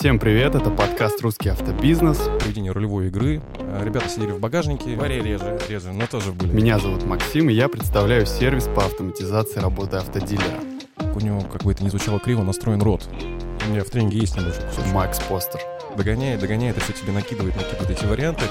Всем 0.00 0.18
привет, 0.18 0.54
это 0.54 0.70
подкаст 0.70 1.20
«Русский 1.20 1.50
автобизнес». 1.50 2.16
Проведение 2.38 2.72
рулевой 2.72 3.08
игры. 3.08 3.42
Э, 3.58 3.84
Ребята 3.84 4.08
сидели 4.08 4.30
в 4.30 4.40
багажнике. 4.40 4.96
Варя 4.96 5.22
реже, 5.22 5.60
реже, 5.68 5.92
но 5.92 6.06
тоже 6.06 6.32
были. 6.32 6.50
Меня 6.50 6.78
зовут 6.78 7.04
Максим, 7.04 7.50
и 7.50 7.52
я 7.52 7.68
представляю 7.68 8.24
сервис 8.24 8.64
по 8.74 8.82
автоматизации 8.82 9.60
работы 9.60 9.98
автодилера. 9.98 10.58
У 11.14 11.20
него, 11.20 11.42
как 11.42 11.64
бы 11.64 11.72
это 11.72 11.84
ни 11.84 11.90
звучало 11.90 12.18
криво, 12.18 12.42
настроен 12.42 12.80
рот. 12.80 13.06
У 13.68 13.70
меня 13.70 13.84
в 13.84 13.90
тренинге 13.90 14.20
есть 14.20 14.38
небольшой 14.38 14.64
кусочек. 14.68 14.90
Макс 14.94 15.20
Постер. 15.20 15.60
Догоняет, 15.98 16.40
догоняет, 16.40 16.78
и 16.78 16.80
все 16.80 16.94
тебе 16.94 17.12
накидывает, 17.12 17.54
накидывает 17.54 17.90
эти 17.90 18.06
варианты. 18.06 18.44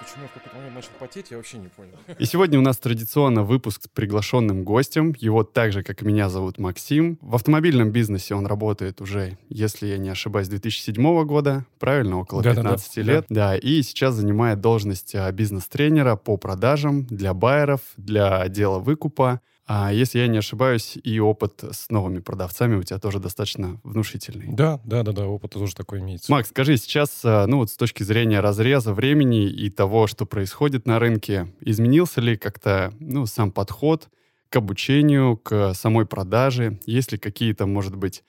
Почему 0.00 0.22
я 0.22 0.28
в 0.28 0.32
какой-то 0.32 0.56
момент 0.56 0.74
начал 0.74 0.90
потеть, 0.98 1.30
я 1.30 1.36
вообще 1.36 1.58
не 1.58 1.68
понял. 1.68 1.92
И 2.18 2.24
сегодня 2.24 2.58
у 2.58 2.62
нас 2.62 2.78
традиционно 2.78 3.42
выпуск 3.42 3.84
с 3.84 3.88
приглашенным 3.88 4.64
гостем. 4.64 5.14
Его 5.18 5.44
так 5.44 5.72
же, 5.72 5.82
как 5.82 6.02
и 6.02 6.06
меня, 6.06 6.28
зовут 6.28 6.58
Максим. 6.58 7.18
В 7.20 7.34
автомобильном 7.34 7.90
бизнесе 7.90 8.34
он 8.34 8.46
работает 8.46 9.00
уже, 9.00 9.38
если 9.48 9.86
я 9.86 9.98
не 9.98 10.08
ошибаюсь, 10.08 10.48
2007 10.48 11.24
года. 11.24 11.64
Правильно, 11.78 12.18
около 12.18 12.42
Да-да-да, 12.42 12.70
15 12.70 12.96
лет. 12.98 13.26
Да, 13.28 13.56
и 13.56 13.82
сейчас 13.82 14.14
занимает 14.14 14.60
должность 14.60 15.14
а, 15.14 15.30
бизнес-тренера 15.32 16.16
по 16.16 16.36
продажам 16.36 17.06
для 17.06 17.34
байеров, 17.34 17.80
для 17.96 18.40
отдела 18.40 18.78
выкупа. 18.78 19.40
А 19.70 19.92
если 19.92 20.18
я 20.18 20.28
не 20.28 20.38
ошибаюсь, 20.38 20.96
и 21.04 21.20
опыт 21.20 21.62
с 21.62 21.90
новыми 21.90 22.20
продавцами 22.20 22.76
у 22.76 22.82
тебя 22.82 22.98
тоже 22.98 23.20
достаточно 23.20 23.78
внушительный. 23.84 24.46
Да, 24.50 24.80
да, 24.84 25.02
да, 25.02 25.12
да, 25.12 25.26
опыт 25.26 25.52
тоже 25.52 25.76
такой 25.76 26.00
имеется. 26.00 26.32
Макс, 26.32 26.48
скажи, 26.48 26.78
сейчас, 26.78 27.20
а, 27.22 27.46
ну 27.46 27.58
вот 27.58 27.70
с 27.70 27.76
точки 27.76 28.02
зрения 28.02 28.40
разреза 28.40 28.94
времени 28.94 29.46
и 29.46 29.68
того, 29.68 30.06
что 30.06 30.24
происходит 30.24 30.86
на 30.86 30.98
рынке, 30.98 31.52
изменился 31.60 32.22
ли 32.22 32.38
как-то, 32.38 32.94
ну, 32.98 33.26
сам 33.26 33.52
подход 33.52 34.08
к 34.48 34.56
обучению, 34.56 35.36
к 35.36 35.74
самой 35.74 36.06
продаже? 36.06 36.80
Есть 36.86 37.12
ли 37.12 37.18
какие-то, 37.18 37.66
может 37.66 37.94
быть, 37.94 38.24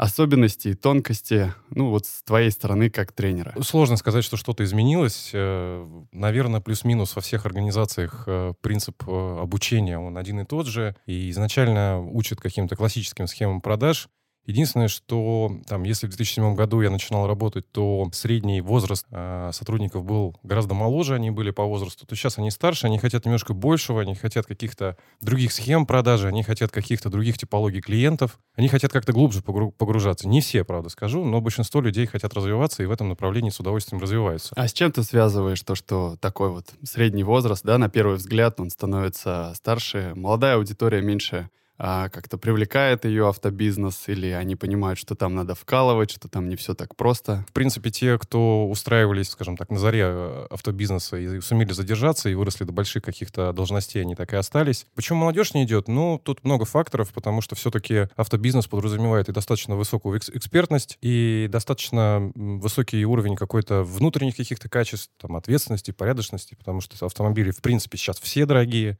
особенности 0.00 0.68
и 0.68 0.74
тонкости, 0.74 1.52
ну, 1.68 1.90
вот 1.90 2.06
с 2.06 2.22
твоей 2.22 2.50
стороны 2.50 2.88
как 2.88 3.12
тренера? 3.12 3.54
Сложно 3.62 3.96
сказать, 3.96 4.24
что 4.24 4.38
что-то 4.38 4.64
изменилось. 4.64 5.30
Э, 5.34 5.86
Наверное, 6.12 6.60
плюс-минус 6.60 7.14
во 7.14 7.20
всех 7.20 7.44
организациях 7.44 8.24
э, 8.26 8.54
принцип 8.62 9.02
э, 9.06 9.38
обучения, 9.40 9.98
он 9.98 10.16
один 10.16 10.40
и 10.40 10.46
тот 10.46 10.66
же. 10.66 10.96
И 11.04 11.28
изначально 11.30 12.00
учат 12.00 12.40
каким-то 12.40 12.76
классическим 12.76 13.26
схемам 13.26 13.60
продаж. 13.60 14.08
Единственное, 14.46 14.88
что 14.88 15.52
там, 15.66 15.84
если 15.84 16.06
в 16.06 16.10
2007 16.10 16.54
году 16.54 16.80
я 16.80 16.90
начинал 16.90 17.26
работать, 17.26 17.70
то 17.70 18.08
средний 18.12 18.60
возраст 18.60 19.06
э, 19.10 19.50
сотрудников 19.52 20.04
был 20.04 20.36
гораздо 20.42 20.74
моложе, 20.74 21.14
они 21.14 21.30
были 21.30 21.50
по 21.50 21.64
возрасту, 21.64 22.06
то 22.06 22.16
сейчас 22.16 22.38
они 22.38 22.50
старше, 22.50 22.86
они 22.86 22.98
хотят 22.98 23.24
немножко 23.24 23.52
большего, 23.52 24.00
они 24.00 24.14
хотят 24.14 24.46
каких-то 24.46 24.96
других 25.20 25.52
схем 25.52 25.86
продажи, 25.86 26.26
они 26.26 26.42
хотят 26.42 26.72
каких-то 26.72 27.10
других 27.10 27.38
типологий 27.38 27.80
клиентов, 27.80 28.38
они 28.56 28.68
хотят 28.68 28.92
как-то 28.92 29.12
глубже 29.12 29.40
погру- 29.40 29.72
погружаться. 29.72 30.26
Не 30.26 30.40
все, 30.40 30.64
правда, 30.64 30.88
скажу, 30.88 31.24
но 31.24 31.40
большинство 31.40 31.80
людей 31.80 32.06
хотят 32.06 32.34
развиваться 32.34 32.82
и 32.82 32.86
в 32.86 32.90
этом 32.90 33.08
направлении 33.08 33.50
с 33.50 33.60
удовольствием 33.60 34.02
развиваются. 34.02 34.54
А 34.56 34.66
с 34.66 34.72
чем 34.72 34.90
ты 34.90 35.02
связываешь 35.02 35.62
то, 35.62 35.74
что 35.74 36.16
такой 36.20 36.50
вот 36.50 36.66
средний 36.82 37.24
возраст, 37.24 37.64
да, 37.64 37.78
на 37.78 37.88
первый 37.88 38.16
взгляд 38.16 38.58
он 38.58 38.70
становится 38.70 39.52
старше, 39.54 40.12
молодая 40.16 40.56
аудитория 40.56 41.02
меньше 41.02 41.50
как-то 41.80 42.36
привлекает 42.36 43.06
ее 43.06 43.28
автобизнес, 43.28 44.04
или 44.08 44.26
они 44.28 44.54
понимают, 44.54 44.98
что 44.98 45.14
там 45.14 45.34
надо 45.34 45.54
вкалывать, 45.54 46.10
что 46.10 46.28
там 46.28 46.50
не 46.50 46.56
все 46.56 46.74
так 46.74 46.94
просто? 46.94 47.46
В 47.48 47.52
принципе, 47.52 47.90
те, 47.90 48.18
кто 48.18 48.68
устраивались, 48.68 49.30
скажем 49.30 49.56
так, 49.56 49.70
на 49.70 49.78
заре 49.78 50.02
э, 50.04 50.46
автобизнеса 50.50 51.16
и 51.16 51.40
сумели 51.40 51.72
задержаться 51.72 52.28
и 52.28 52.34
выросли 52.34 52.64
до 52.64 52.72
больших 52.72 53.02
каких-то 53.02 53.54
должностей, 53.54 54.02
они 54.02 54.14
так 54.14 54.34
и 54.34 54.36
остались. 54.36 54.86
Почему 54.94 55.20
молодежь 55.20 55.54
не 55.54 55.64
идет? 55.64 55.88
Ну, 55.88 56.20
тут 56.22 56.44
много 56.44 56.66
факторов, 56.66 57.14
потому 57.14 57.40
что 57.40 57.54
все-таки 57.54 58.08
автобизнес 58.14 58.66
подразумевает 58.66 59.30
и 59.30 59.32
достаточно 59.32 59.74
высокую 59.74 60.18
экс- 60.18 60.28
экспертность, 60.28 60.98
и 61.00 61.48
достаточно 61.50 62.30
высокий 62.34 63.06
уровень 63.06 63.36
какой-то 63.36 63.84
внутренних 63.84 64.36
каких-то 64.36 64.68
качеств, 64.68 65.10
там, 65.18 65.34
ответственности, 65.34 65.92
порядочности, 65.92 66.54
потому 66.54 66.82
что 66.82 67.06
автомобили, 67.06 67.52
в 67.52 67.62
принципе, 67.62 67.96
сейчас 67.96 68.20
все 68.20 68.44
дорогие, 68.44 68.98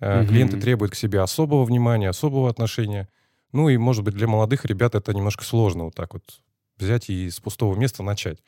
Мгм. 0.00 0.26
Клиенты 0.26 0.60
требуют 0.60 0.92
к 0.92 0.96
себе 0.96 1.20
особого 1.20 1.64
внимания, 1.64 2.08
особого 2.08 2.48
отношения. 2.48 3.08
Ну 3.52 3.68
и, 3.68 3.76
может 3.76 4.04
быть, 4.04 4.14
для 4.14 4.26
молодых 4.26 4.64
ребят 4.64 4.94
это 4.94 5.12
немножко 5.12 5.44
сложно 5.44 5.84
вот 5.84 5.94
так 5.94 6.14
вот 6.14 6.22
взять 6.78 7.10
и 7.10 7.30
с 7.30 7.40
пустого 7.40 7.74
места 7.74 8.02
начать. 8.02 8.38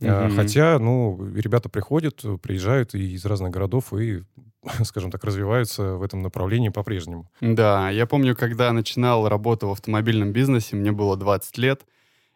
Мгм. 0.00 0.36
Хотя, 0.36 0.78
ну, 0.78 1.18
ребята 1.34 1.68
приходят, 1.68 2.22
приезжают 2.42 2.94
и 2.94 3.14
из 3.14 3.24
разных 3.24 3.50
городов 3.50 3.92
и, 3.92 4.22
скажем 4.84 5.10
так, 5.10 5.24
развиваются 5.24 5.94
в 5.94 6.02
этом 6.02 6.22
направлении 6.22 6.68
по-прежнему. 6.68 7.30
Да, 7.40 7.90
я 7.90 8.06
помню, 8.06 8.36
когда 8.36 8.72
начинал 8.72 9.28
работу 9.28 9.68
в 9.68 9.72
автомобильном 9.72 10.32
бизнесе, 10.32 10.76
мне 10.76 10.92
было 10.92 11.16
20 11.16 11.58
лет, 11.58 11.82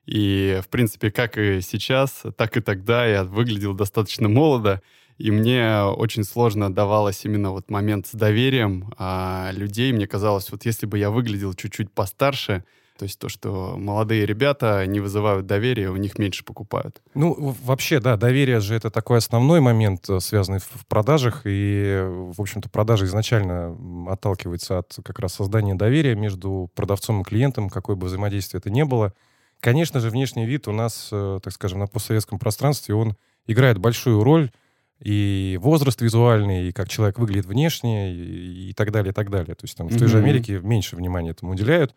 и, 0.06 0.60
в 0.64 0.68
принципе, 0.68 1.12
как 1.12 1.38
и 1.38 1.60
сейчас, 1.60 2.24
так 2.36 2.56
и 2.56 2.60
тогда 2.60 3.06
я 3.06 3.22
выглядел 3.22 3.74
достаточно 3.74 4.28
молодо, 4.28 4.82
и 5.22 5.30
мне 5.30 5.82
очень 5.82 6.24
сложно 6.24 6.74
давалось 6.74 7.24
именно 7.24 7.52
вот 7.52 7.70
момент 7.70 8.08
с 8.08 8.12
доверием 8.12 8.92
а, 8.98 9.50
людей. 9.52 9.92
Мне 9.92 10.08
казалось, 10.08 10.50
вот 10.50 10.64
если 10.64 10.84
бы 10.84 10.98
я 10.98 11.10
выглядел 11.10 11.54
чуть-чуть 11.54 11.92
постарше, 11.92 12.64
то 12.98 13.04
есть 13.04 13.20
то, 13.20 13.28
что 13.28 13.76
молодые 13.78 14.26
ребята 14.26 14.84
не 14.84 14.98
вызывают 14.98 15.46
доверия, 15.46 15.90
у 15.90 15.96
них 15.96 16.18
меньше 16.18 16.44
покупают. 16.44 17.00
Ну, 17.14 17.54
вообще, 17.62 18.00
да, 18.00 18.16
доверие 18.16 18.58
же 18.58 18.74
это 18.74 18.90
такой 18.90 19.18
основной 19.18 19.60
момент, 19.60 20.10
э, 20.10 20.18
связанный 20.18 20.58
в 20.58 20.86
продажах. 20.88 21.42
И, 21.44 22.04
в 22.04 22.40
общем-то, 22.40 22.68
продажа 22.68 23.04
изначально 23.04 23.76
отталкивается 24.10 24.78
от 24.78 24.98
как 25.04 25.20
раз 25.20 25.34
создания 25.34 25.76
доверия 25.76 26.16
между 26.16 26.68
продавцом 26.74 27.20
и 27.20 27.24
клиентом, 27.24 27.70
какое 27.70 27.94
бы 27.94 28.08
взаимодействие 28.08 28.58
это 28.58 28.70
ни 28.70 28.82
было. 28.82 29.12
Конечно 29.60 30.00
же, 30.00 30.10
внешний 30.10 30.46
вид 30.46 30.66
у 30.66 30.72
нас, 30.72 31.10
э, 31.12 31.38
так 31.44 31.52
скажем, 31.52 31.78
на 31.78 31.86
постсоветском 31.86 32.40
пространстве, 32.40 32.96
он 32.96 33.14
играет 33.46 33.78
большую 33.78 34.24
роль. 34.24 34.50
И 35.02 35.58
возраст 35.60 36.00
визуальный, 36.00 36.68
и 36.68 36.72
как 36.72 36.88
человек 36.88 37.18
выглядит 37.18 37.46
внешне, 37.46 38.14
и, 38.14 38.70
и 38.70 38.72
так 38.72 38.92
далее, 38.92 39.10
и 39.10 39.14
так 39.14 39.30
далее. 39.30 39.54
То 39.54 39.64
есть 39.64 39.76
там 39.76 39.88
в 39.88 39.98
той 39.98 40.08
же. 40.08 40.18
Америке 40.18 40.60
меньше 40.62 40.96
внимания 40.96 41.30
этому 41.30 41.52
уделяют. 41.52 41.94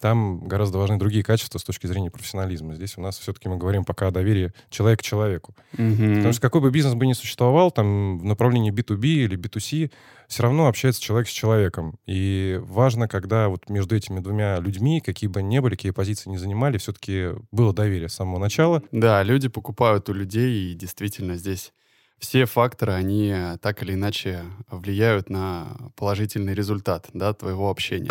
Там 0.00 0.46
гораздо 0.46 0.76
важны 0.76 0.98
другие 0.98 1.24
качества 1.24 1.58
с 1.58 1.64
точки 1.64 1.86
зрения 1.86 2.10
профессионализма. 2.10 2.74
Здесь 2.74 2.98
у 2.98 3.00
нас 3.00 3.18
все-таки 3.18 3.48
мы 3.48 3.56
говорим 3.56 3.84
пока 3.84 4.08
о 4.08 4.10
доверии 4.10 4.52
человека 4.68 5.02
к 5.02 5.06
человеку. 5.06 5.54
Мгм. 5.72 6.16
Потому 6.16 6.32
что 6.32 6.42
какой 6.42 6.60
бы 6.60 6.70
бизнес 6.70 6.94
бы 6.94 7.06
ни 7.06 7.14
существовал, 7.14 7.70
там 7.70 8.18
в 8.18 8.24
направлении 8.24 8.70
B2B 8.72 9.06
или 9.24 9.38
B2C, 9.38 9.90
все 10.28 10.42
равно 10.42 10.66
общается 10.68 11.00
человек 11.00 11.28
с 11.28 11.32
человеком. 11.32 11.98
И 12.04 12.60
важно, 12.62 13.08
когда 13.08 13.48
вот 13.48 13.70
между 13.70 13.96
этими 13.96 14.20
двумя 14.20 14.58
людьми, 14.58 15.00
какие 15.00 15.28
бы 15.28 15.42
ни 15.42 15.60
были, 15.60 15.76
какие 15.76 15.92
позиции 15.92 16.28
не 16.28 16.36
занимали, 16.36 16.76
все-таки 16.76 17.30
было 17.50 17.72
доверие 17.72 18.10
с 18.10 18.14
самого 18.14 18.38
начала. 18.38 18.82
Да, 18.92 19.22
люди 19.22 19.48
покупают 19.48 20.10
у 20.10 20.12
людей, 20.12 20.72
и 20.72 20.74
действительно 20.74 21.36
здесь 21.36 21.72
все 22.18 22.46
факторы, 22.46 22.92
они 22.92 23.30
э, 23.34 23.58
так 23.60 23.82
или 23.82 23.92
иначе 23.94 24.44
влияют 24.70 25.30
на 25.30 25.76
положительный 25.96 26.54
результат 26.54 27.08
да, 27.12 27.32
твоего 27.34 27.70
общения. 27.70 28.10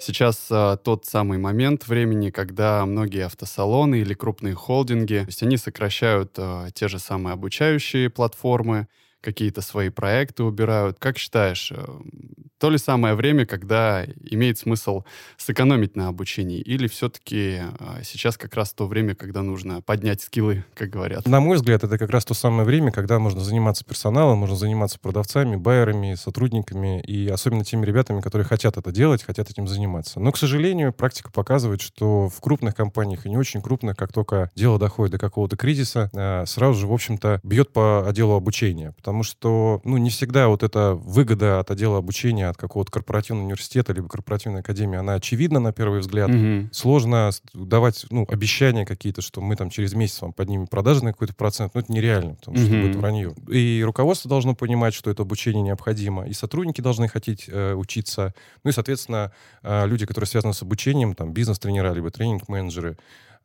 Сейчас 0.00 0.46
а, 0.50 0.76
тот 0.76 1.06
самый 1.06 1.38
момент 1.38 1.88
времени, 1.88 2.30
когда 2.30 2.84
многие 2.86 3.24
автосалоны 3.24 4.00
или 4.00 4.14
крупные 4.14 4.54
холдинги, 4.54 5.18
то 5.18 5.26
есть 5.26 5.42
они 5.42 5.56
сокращают 5.56 6.34
а, 6.38 6.70
те 6.70 6.86
же 6.88 6.98
самые 6.98 7.32
обучающие 7.32 8.10
платформы, 8.10 8.88
какие-то 9.20 9.62
свои 9.62 9.88
проекты 9.88 10.44
убирают. 10.44 10.98
Как 11.00 11.18
считаешь, 11.18 11.72
то 12.58 12.70
ли 12.70 12.78
самое 12.78 13.14
время, 13.14 13.46
когда 13.46 14.04
имеет 14.30 14.58
смысл 14.58 15.02
сэкономить 15.36 15.96
на 15.96 16.08
обучении, 16.08 16.60
или 16.60 16.86
все-таки 16.88 17.60
а, 17.78 18.00
сейчас 18.02 18.36
как 18.36 18.54
раз 18.54 18.72
то 18.72 18.86
время, 18.86 19.14
когда 19.14 19.42
нужно 19.42 19.82
поднять 19.82 20.22
скиллы, 20.22 20.64
как 20.74 20.90
говорят? 20.90 21.26
На 21.26 21.40
мой 21.40 21.56
взгляд, 21.56 21.84
это 21.84 21.98
как 21.98 22.10
раз 22.10 22.24
то 22.24 22.34
самое 22.34 22.64
время, 22.64 22.92
когда 22.92 23.18
можно 23.18 23.40
заниматься 23.40 23.84
персоналом, 23.84 24.38
можно 24.38 24.56
заниматься 24.56 24.98
продавцами, 24.98 25.56
байерами, 25.56 26.14
сотрудниками 26.14 27.00
и 27.02 27.28
особенно 27.28 27.64
теми 27.64 27.84
ребятами, 27.84 28.20
которые 28.20 28.46
хотят 28.46 28.76
это 28.76 28.90
делать, 28.90 29.22
хотят 29.22 29.50
этим 29.50 29.68
заниматься. 29.68 30.20
Но, 30.20 30.32
к 30.32 30.38
сожалению, 30.38 30.92
практика 30.92 31.30
показывает, 31.30 31.80
что 31.80 32.28
в 32.28 32.40
крупных 32.40 32.74
компаниях 32.74 33.26
и 33.26 33.30
не 33.30 33.36
очень 33.36 33.60
крупных, 33.60 33.96
как 33.96 34.12
только 34.12 34.50
дело 34.54 34.78
доходит 34.78 35.12
до 35.12 35.18
какого-то 35.18 35.56
кризиса, 35.56 36.10
э, 36.12 36.44
сразу 36.46 36.80
же, 36.80 36.86
в 36.86 36.92
общем-то, 36.92 37.40
бьет 37.42 37.72
по 37.72 38.08
отделу 38.08 38.34
обучения. 38.34 38.92
Потому 38.92 39.22
что, 39.22 39.80
ну, 39.84 39.96
не 39.98 40.10
всегда 40.10 40.48
вот 40.48 40.62
эта 40.62 40.94
выгода 40.94 41.60
от 41.60 41.70
отдела 41.70 41.98
обучения, 41.98 42.45
от 42.50 42.56
какого-то 42.56 42.90
корпоративного 42.90 43.44
университета 43.44 43.92
либо 43.92 44.08
корпоративной 44.08 44.60
академии, 44.60 44.98
она 44.98 45.14
очевидна 45.14 45.60
на 45.60 45.72
первый 45.72 46.00
взгляд. 46.00 46.28
Мгм. 46.28 46.70
Сложно 46.72 47.30
давать 47.54 48.06
ну, 48.10 48.26
обещания 48.28 48.84
какие-то, 48.84 49.22
что 49.22 49.40
мы 49.40 49.56
там 49.56 49.70
через 49.70 49.94
месяц 49.94 50.20
вам 50.22 50.32
поднимем 50.32 50.66
продажи 50.66 51.04
на 51.04 51.12
какой-то 51.12 51.34
процент. 51.34 51.74
Ну, 51.74 51.80
это 51.80 51.92
нереально, 51.92 52.34
потому 52.34 52.56
что 52.56 52.66
Мгм. 52.66 52.90
это 52.90 52.98
вранье. 52.98 53.34
И 53.50 53.82
руководство 53.84 54.28
должно 54.28 54.54
понимать, 54.54 54.94
что 54.94 55.10
это 55.10 55.22
обучение 55.22 55.62
необходимо, 55.62 56.26
и 56.26 56.32
сотрудники 56.32 56.80
должны 56.80 57.08
хотеть 57.08 57.46
э, 57.48 57.74
учиться. 57.74 58.34
Ну 58.64 58.70
и, 58.70 58.72
соответственно, 58.72 59.32
э, 59.62 59.86
люди, 59.86 60.06
которые 60.06 60.28
связаны 60.28 60.54
с 60.54 60.62
обучением, 60.62 61.14
там, 61.14 61.32
бизнес-тренера, 61.32 61.92
либо 61.92 62.10
тренинг-менеджеры, 62.10 62.96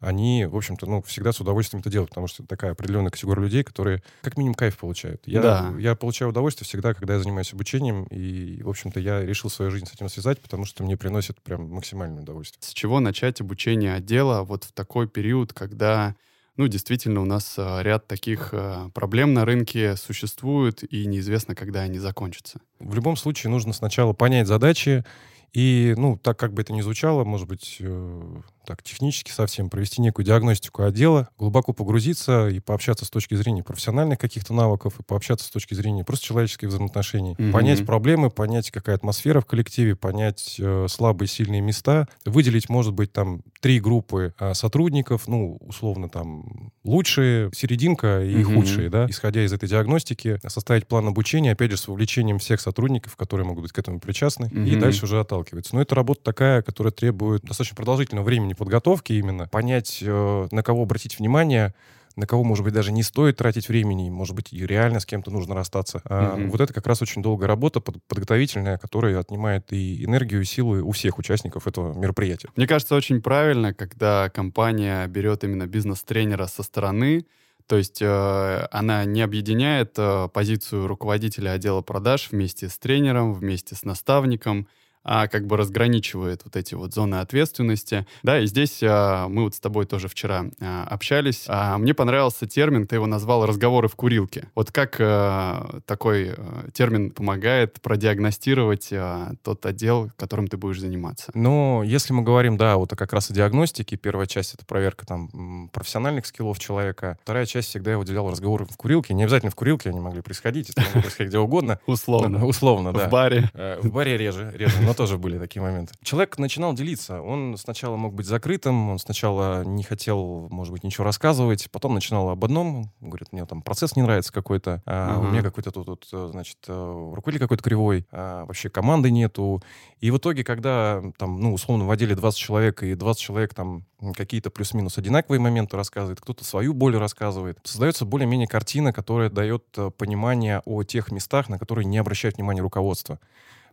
они, 0.02 0.46
в 0.46 0.58
общем-то, 0.58 0.88
ну, 0.88 1.02
всегда 1.04 1.32
с 1.32 1.40
удовольствием 1.40 1.80
это 1.82 1.90
делают, 1.92 2.10
потому 2.10 2.28
что 2.28 2.44
такая 2.44 2.72
определенная 2.72 3.12
категория 3.12 3.44
людей, 3.44 3.64
которые 3.64 4.02
как 4.24 4.36
минимум 4.36 4.56
кайф 4.56 4.78
получают. 4.78 5.22
Я, 5.26 5.42
Да. 5.42 5.74
я 5.80 5.96
получаю 5.96 6.32
удовольствие 6.32 6.66
всегда, 6.66 6.94
когда 6.96 7.14
я 7.14 7.20
занимаюсь 7.20 7.54
обучением, 7.54 8.06
и, 8.06 8.62
в 8.64 8.70
общем-то, 8.70 9.00
я 9.00 9.22
решил 9.24 9.50
свою 9.52 9.70
жизнь 9.72 9.86
с 9.86 9.94
этим 9.94 10.10
связать, 10.10 10.42
потому 10.42 10.66
что 10.66 10.84
мне 10.84 10.98
приносит 10.98 11.40
прям 11.42 11.70
максимальное 11.72 12.24
удовольствие. 12.24 12.60
С 12.64 12.74
чего 12.74 13.00
начать 13.00 13.40
обучение 13.42 13.94
отдела 13.94 14.42
вот 14.44 14.64
в 14.64 14.72
такой 14.74 15.08
период, 15.08 15.54
когда, 15.54 16.16
ну, 16.58 16.68
действительно, 16.68 17.22
у 17.22 17.26
нас 17.26 17.54
а, 17.60 17.82
ряд 17.84 18.08
таких 18.08 18.50
а, 18.54 18.90
проблем 18.96 19.36
на 19.36 19.46
рынке 19.46 19.96
существует, 19.98 20.84
и 20.92 21.06
неизвестно, 21.06 21.54
когда 21.54 21.82
они 21.82 22.00
закончатся. 22.00 22.60
В 22.80 22.96
любом 22.96 23.16
случае 23.18 23.52
нужно 23.52 23.72
сначала 23.72 24.14
понять 24.14 24.48
задачи, 24.48 25.06
и, 25.54 25.94
ну, 25.98 26.18
так 26.18 26.40
как 26.40 26.54
бы 26.54 26.62
это 26.62 26.72
ни 26.72 26.82
звучало, 26.82 27.26
может 27.26 27.48
быть, 27.48 27.76
э, 27.82 28.42
так 28.66 28.84
технически 28.84 29.32
совсем, 29.32 29.70
провести 29.70 30.02
некую 30.02 30.26
диагностику 30.26 30.84
отдела, 30.84 31.30
глубоко 31.38 31.74
погрузиться 31.74 32.48
и 32.48 32.60
пообщаться 32.60 33.06
с 33.06 33.10
точки 33.10 33.36
зрения 33.36 33.64
профессиональных 33.64 34.20
каких-то 34.20 34.54
навыков, 34.54 35.00
и 35.00 35.04
пообщаться 35.04 35.46
с 35.48 35.50
точки 35.50 35.74
зрения 35.74 36.04
просто 36.04 36.26
человеческих 36.26 36.70
взаимоотношений. 36.70 37.36
Мгм. 37.38 37.52
Понять 37.52 37.86
проблемы, 37.86 38.30
понять, 38.30 38.72
какая 38.72 38.96
атмосфера 38.96 39.42
в 39.42 39.46
коллективе, 39.46 39.96
понять 39.96 40.56
э, 40.60 40.88
слабые, 40.90 41.28
сильные 41.28 41.62
места, 41.62 42.08
выделить, 42.26 42.70
может 42.70 42.94
быть, 42.94 43.12
там 43.12 43.42
три 43.60 43.80
группы 43.80 44.34
э, 44.40 44.54
сотрудников, 44.54 45.28
ну, 45.28 45.58
условно, 45.62 46.10
там, 46.10 46.72
лучшие, 46.84 47.52
серединка 47.54 48.22
и 48.24 48.44
Мгм. 48.44 48.54
худшие, 48.56 48.90
да, 48.90 49.06
исходя 49.10 49.44
из 49.44 49.54
этой 49.54 49.68
диагностики, 49.70 50.40
составить 50.48 50.88
план 50.88 51.08
обучения, 51.08 51.52
опять 51.52 51.72
же, 51.72 51.78
с 51.78 51.88
вовлечением 51.88 52.40
всех 52.40 52.62
сотрудников, 52.62 53.16
которые 53.16 53.46
могут 53.46 53.64
быть 53.64 53.72
к 53.72 53.80
этому 53.80 54.00
причастны, 54.00 54.50
и 54.52 54.72
Мгм. 54.72 54.80
дальше 54.80 55.06
уже 55.06 55.20
отталкиваться. 55.20 55.76
Но 55.76 55.82
это 55.82 55.96
работа 55.96 56.22
такая, 56.24 56.62
которая 56.62 56.92
требует 56.92 57.44
достаточно 57.44 57.76
продолжительного 57.76 58.26
времени 58.26 58.51
подготовки 58.54 59.14
именно, 59.14 59.48
понять, 59.48 60.00
э, 60.02 60.48
на 60.52 60.64
кого 60.64 60.84
обратить 60.84 61.20
внимание, 61.20 61.74
на 62.16 62.28
кого, 62.28 62.44
может 62.44 62.64
быть, 62.64 62.74
даже 62.74 62.92
не 62.92 63.04
стоит 63.04 63.38
тратить 63.38 63.70
времени, 63.70 64.10
может 64.10 64.36
быть, 64.36 64.52
реально 64.52 65.00
с 65.00 65.06
кем-то 65.06 65.32
нужно 65.32 65.56
расстаться. 65.56 66.02
А 66.06 66.36
Мгм. 66.36 66.50
Вот 66.50 66.62
это 66.62 66.74
как 66.74 66.86
раз 66.88 67.02
очень 67.02 67.22
долгая 67.22 67.48
работа 67.48 67.80
под- 67.80 68.04
подготовительная, 68.04 68.78
которая 68.78 69.20
отнимает 69.20 69.72
и 69.72 70.04
энергию, 70.04 70.42
и 70.42 70.46
силы 70.46 70.82
у 70.82 70.92
всех 70.92 71.18
участников 71.18 71.68
этого 71.68 71.98
мероприятия. 71.98 72.50
Мне 72.56 72.68
кажется, 72.68 72.96
очень 72.96 73.22
правильно, 73.22 73.74
когда 73.74 74.30
компания 74.30 75.08
берет 75.08 75.44
именно 75.44 75.68
бизнес-тренера 75.68 76.48
со 76.48 76.64
стороны, 76.64 77.26
то 77.68 77.78
есть 77.78 78.02
э, 78.02 78.68
она 78.72 79.06
не 79.06 79.22
объединяет 79.22 79.94
э, 79.98 80.28
позицию 80.34 80.88
руководителя 80.88 81.52
отдела 81.52 81.82
продаж 81.82 82.28
вместе 82.32 82.68
с 82.68 82.78
тренером, 82.78 83.34
вместе 83.34 83.76
с 83.76 83.84
наставником, 83.84 84.68
а 85.04 85.28
как 85.28 85.48
бы 85.48 85.58
разграничивает 85.58 86.42
вот 86.44 86.56
эти 86.56 86.76
вот 86.76 86.94
зоны 86.94 87.16
ответственности. 87.16 88.06
Да, 88.24 88.40
и 88.40 88.46
здесь 88.46 88.82
э, 88.84 89.26
мы 89.28 89.44
вот 89.44 89.56
с 89.56 89.60
тобой 89.60 89.86
тоже 89.86 90.08
вчера 90.08 90.46
э, 90.60 90.84
общались. 90.84 91.46
А 91.48 91.78
мне 91.78 91.94
понравился 91.94 92.48
термин, 92.48 92.88
ты 92.88 92.96
его 92.96 93.08
назвал 93.08 93.46
«разговоры 93.46 93.88
в 93.88 93.96
курилке». 93.96 94.50
Вот 94.56 94.72
как 94.72 94.96
э, 95.00 95.80
такой 95.86 96.34
э, 96.38 96.70
термин 96.74 97.12
помогает 97.12 97.82
продиагностировать 97.82 98.90
э, 98.92 99.32
тот 99.44 99.66
отдел, 99.66 100.12
которым 100.18 100.48
ты 100.48 100.58
будешь 100.58 100.80
заниматься? 100.80 101.32
Но 101.34 101.82
если 101.84 102.14
мы 102.14 102.24
говорим, 102.24 102.58
да, 102.58 102.78
вот 102.78 102.92
как 102.96 103.14
раз 103.14 103.30
о 103.30 103.34
диагностике, 103.34 103.98
первая 103.98 104.28
часть— 104.28 104.54
это 104.56 104.66
проверка 104.66 105.06
там 105.06 105.70
профессиональных 105.74 106.26
скиллов 106.26 106.60
человека, 106.60 107.18
вторая 107.24 107.46
часть 107.46 107.70
всегда 107.70 107.92
я 107.92 108.00
уделял 108.00 108.30
разговоры 108.30 108.66
в 108.66 108.78
курилке. 108.78 109.14
Не 109.14 109.24
обязательно 109.24 109.52
в 109.52 109.56
курилке 109.56 109.90
они 109.90 110.00
могли 110.00 110.22
происходить, 110.22 110.70
это 110.70 110.82
могло 110.82 111.02
происходить 111.02 111.32
где 111.32 111.40
угодно. 111.40 111.80
Условно. 111.86 112.40
Ну, 112.40 112.48
Условно, 112.48 112.94
да. 112.94 113.08
В 113.08 113.12
баре. 113.12 113.50
Э, 113.54 113.80
В 113.82 113.92
баре 113.92 114.18
реже, 114.18 114.52
реже, 114.56 114.91
но 114.92 114.96
тоже 114.96 115.18
были 115.18 115.38
такие 115.38 115.62
моменты. 115.62 115.94
Человек 116.04 116.38
начинал 116.38 116.74
делиться. 116.74 117.22
Он 117.22 117.58
сначала 117.58 117.96
мог 117.98 118.14
быть 118.14 118.26
закрытым, 118.26 118.90
он 118.90 119.00
сначала 119.00 119.64
не 119.64 119.84
хотел, 119.84 120.48
может 120.50 120.72
быть, 120.74 120.84
ничего 120.84 121.04
рассказывать, 121.06 121.70
потом 121.72 121.94
начинал 121.94 122.30
об 122.30 122.44
одном, 122.44 122.92
говорит, 123.00 123.32
мне 123.32 123.46
там 123.46 123.62
процесс 123.62 123.96
не 123.96 124.02
нравится 124.02 124.32
какой-то, 124.34 124.82
а, 124.86 125.18
у 125.18 125.22
Ага. 125.22 125.30
меня 125.32 125.42
какой-то 125.42 125.72
тут, 125.72 125.86
тут, 125.86 126.08
э, 126.12 126.28
значит, 126.32 126.58
э, 126.68 127.12
руководитель 127.16 127.44
какой-то 127.46 127.64
кривой, 127.64 128.06
а, 128.12 128.46
вообще 128.46 128.70
команды 128.70 129.12
нету. 129.12 129.62
И 130.00 130.12
в 130.12 130.18
итоге, 130.18 130.44
когда 130.44 131.02
там, 131.18 131.40
ну, 131.40 131.54
условно, 131.54 131.86
в 131.86 131.92
отделе 131.92 132.16
20 132.16 132.40
человек, 132.40 132.84
и 132.84 132.94
20 132.96 133.22
человек 133.22 133.54
там 133.54 133.86
какие-то 134.16 134.50
плюс-минус 134.50 134.98
одинаковые 134.98 135.40
моменты 135.40 135.78
рассказывает, 135.78 136.20
кто-то 136.20 136.44
свою 136.44 136.74
боль 136.74 136.98
рассказывает, 136.98 137.60
создается 137.64 138.04
более-менее 138.06 138.48
картина, 138.48 138.92
которая 138.92 139.30
дает 139.30 139.64
э, 139.78 139.92
понимание 139.96 140.62
о 140.66 140.84
тех 140.84 141.12
местах, 141.12 141.50
на 141.50 141.60
которые 141.60 141.86
не 141.86 141.98
обращает 142.00 142.38
внимания 142.38 142.62
руководство. 142.62 143.20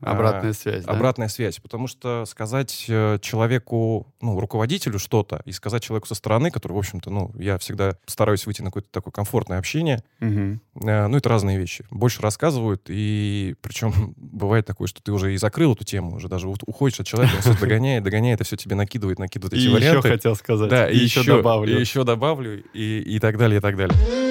А, 0.00 0.12
Обратная 0.12 0.52
связь, 0.52 0.84
да? 0.84 0.92
Обратная 0.92 1.28
связь. 1.28 1.58
Потому 1.58 1.86
что 1.86 2.24
сказать 2.26 2.86
э, 2.88 3.18
человеку, 3.20 4.06
ну, 4.20 4.38
руководителю 4.38 4.98
что-то, 4.98 5.42
и 5.44 5.52
сказать 5.52 5.82
человеку 5.82 6.06
со 6.06 6.14
стороны, 6.14 6.50
который, 6.50 6.72
в 6.72 6.78
общем-то, 6.78 7.10
ну, 7.10 7.32
я 7.38 7.58
всегда 7.58 7.96
стараюсь 8.06 8.46
выйти 8.46 8.62
на 8.62 8.68
какое-то 8.68 8.88
такое 8.90 9.12
комфортное 9.12 9.58
общение, 9.58 10.02
э, 10.20 10.56
ну, 10.74 11.16
это 11.16 11.28
разные 11.28 11.58
вещи. 11.58 11.84
Больше 11.90 12.22
рассказывают, 12.22 12.82
и 12.88 13.56
причем 13.60 14.14
бывает 14.16 14.66
такое, 14.66 14.86
что 14.86 15.02
ты 15.02 15.12
уже 15.12 15.34
и 15.34 15.36
закрыл 15.36 15.74
эту 15.74 15.84
тему, 15.84 16.16
уже 16.16 16.28
даже 16.28 16.48
уходишь 16.48 17.00
от 17.00 17.06
человека, 17.06 17.34
он 17.36 17.42
все 17.42 17.54
догоняет, 17.60 18.04
догоняет, 18.04 18.40
и 18.40 18.44
все 18.44 18.56
тебе 18.56 18.76
накидывает, 18.76 19.18
накидывает 19.18 19.54
И 19.54 19.56
эти 19.56 19.64
еще 19.64 19.74
варианты. 19.74 20.08
хотел 20.10 20.36
сказать. 20.36 20.70
Да, 20.70 20.88
и, 20.88 20.96
еще 20.96 21.24
добавлю. 21.24 21.76
И 21.76 21.80
еще 21.80 22.04
добавлю, 22.04 22.62
и, 22.72 23.00
и 23.00 23.18
так 23.18 23.36
далее, 23.36 23.58
и 23.58 23.60
так 23.60 23.76
далее. 23.76 24.27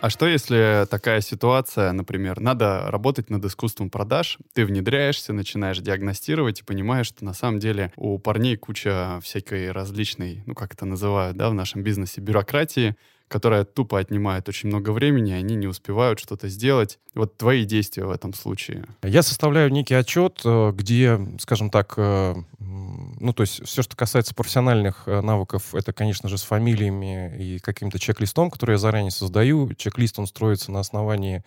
А 0.00 0.10
что 0.10 0.26
если 0.26 0.86
такая 0.88 1.20
ситуация, 1.20 1.90
например, 1.90 2.38
надо 2.38 2.84
работать 2.88 3.30
над 3.30 3.44
искусством 3.44 3.90
продаж, 3.90 4.38
ты 4.52 4.64
внедряешься, 4.64 5.32
начинаешь 5.32 5.80
диагностировать 5.80 6.60
и 6.60 6.64
понимаешь, 6.64 7.08
что 7.08 7.24
на 7.24 7.34
самом 7.34 7.58
деле 7.58 7.92
у 7.96 8.18
парней 8.18 8.56
куча 8.56 9.18
всякой 9.24 9.72
различной, 9.72 10.44
ну 10.46 10.54
как 10.54 10.72
это 10.72 10.86
называют, 10.86 11.36
да, 11.36 11.50
в 11.50 11.54
нашем 11.54 11.82
бизнесе, 11.82 12.20
бюрократии, 12.20 12.94
которая 13.26 13.64
тупо 13.64 13.98
отнимает 13.98 14.48
очень 14.48 14.68
много 14.68 14.90
времени, 14.90 15.32
они 15.32 15.56
не 15.56 15.66
успевают 15.66 16.20
что-то 16.20 16.48
сделать. 16.48 17.00
Вот 17.14 17.36
твои 17.36 17.64
действия 17.64 18.04
в 18.04 18.10
этом 18.10 18.32
случае. 18.34 18.84
Я 19.02 19.22
составляю 19.22 19.70
некий 19.70 19.94
отчет, 19.94 20.40
э, 20.44 20.72
где, 20.74 21.20
скажем 21.40 21.70
так, 21.70 21.94
э, 21.96 22.34
ну, 23.20 23.32
то 23.32 23.42
есть 23.42 23.64
все, 23.66 23.82
что 23.82 23.96
касается 23.96 24.34
профессиональных 24.34 25.04
э, 25.06 25.20
навыков, 25.20 25.74
это, 25.74 25.92
конечно 25.92 26.28
же, 26.28 26.38
с 26.38 26.42
фамилиями 26.42 27.36
и 27.38 27.58
каким-то 27.58 27.98
чек-листом, 27.98 28.50
который 28.50 28.72
я 28.72 28.78
заранее 28.78 29.10
создаю. 29.10 29.72
Чек-лист, 29.74 30.18
он 30.18 30.26
строится 30.26 30.72
на 30.72 30.80
основании 30.80 31.42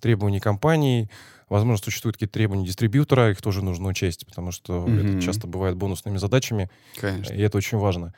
требований 0.00 0.40
компании. 0.40 1.10
Возможно, 1.48 1.84
существуют 1.84 2.16
какие-то 2.16 2.34
требования 2.34 2.66
дистрибьютора, 2.66 3.30
их 3.30 3.40
тоже 3.40 3.64
нужно 3.64 3.88
учесть, 3.88 4.26
потому 4.26 4.50
что 4.50 4.80
Мгм. 4.86 4.98
это 4.98 5.20
часто 5.22 5.46
бывает 5.46 5.76
бонусными 5.76 6.18
задачами, 6.18 6.68
Конечно. 7.00 7.32
и 7.32 7.40
это 7.40 7.56
очень 7.58 7.78
важно. 7.78 8.14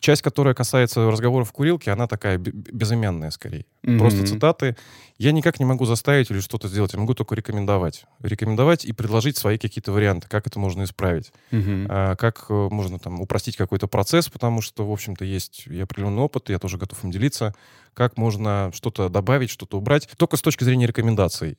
Часть, 0.00 0.22
которая 0.22 0.52
касается 0.54 1.10
разговоров 1.10 1.48
в 1.48 1.52
курилке, 1.52 1.90
она 1.90 2.06
такая 2.06 2.36
бе- 2.36 2.52
безымянная 2.52 3.30
скорее. 3.30 3.64
Просто 3.82 4.20
Мгм. 4.20 4.26
цитаты. 4.26 4.76
Я 5.16 5.32
никак 5.32 5.58
не 5.60 5.64
могу 5.64 5.86
заставить 5.86 6.30
или 6.30 6.40
что-то 6.40 6.68
сделать. 6.68 6.92
Я 6.92 6.98
могу 6.98 7.14
только 7.14 7.34
рекомендовать. 7.34 8.04
Рекомендовать 8.20 8.84
и 8.84 8.92
предложить 8.92 9.36
свои 9.36 9.56
какие-то 9.58 9.92
варианты, 9.92 10.28
как 10.28 10.46
это 10.46 10.58
можно 10.58 10.84
исправить. 10.84 11.32
Мгм. 11.52 11.86
А, 11.88 12.16
как 12.16 12.46
э, 12.50 12.68
можно 12.70 12.98
там 12.98 13.20
упростить 13.20 13.56
какой-то 13.56 13.86
процесс, 13.86 14.28
потому 14.28 14.60
что, 14.60 14.86
в 14.86 14.92
общем-то, 14.92 15.24
есть 15.24 15.66
и 15.68 15.80
определенный 15.80 16.22
опыт, 16.22 16.50
я 16.50 16.58
тоже 16.58 16.76
готов 16.78 17.02
им 17.04 17.10
делиться. 17.10 17.54
Как 17.94 18.18
можно 18.18 18.70
что-то 18.74 19.08
добавить, 19.08 19.50
что-то 19.50 19.78
убрать. 19.78 20.08
Только 20.16 20.36
с 20.36 20.42
точки 20.42 20.64
зрения 20.64 20.86
рекомендаций. 20.86 21.56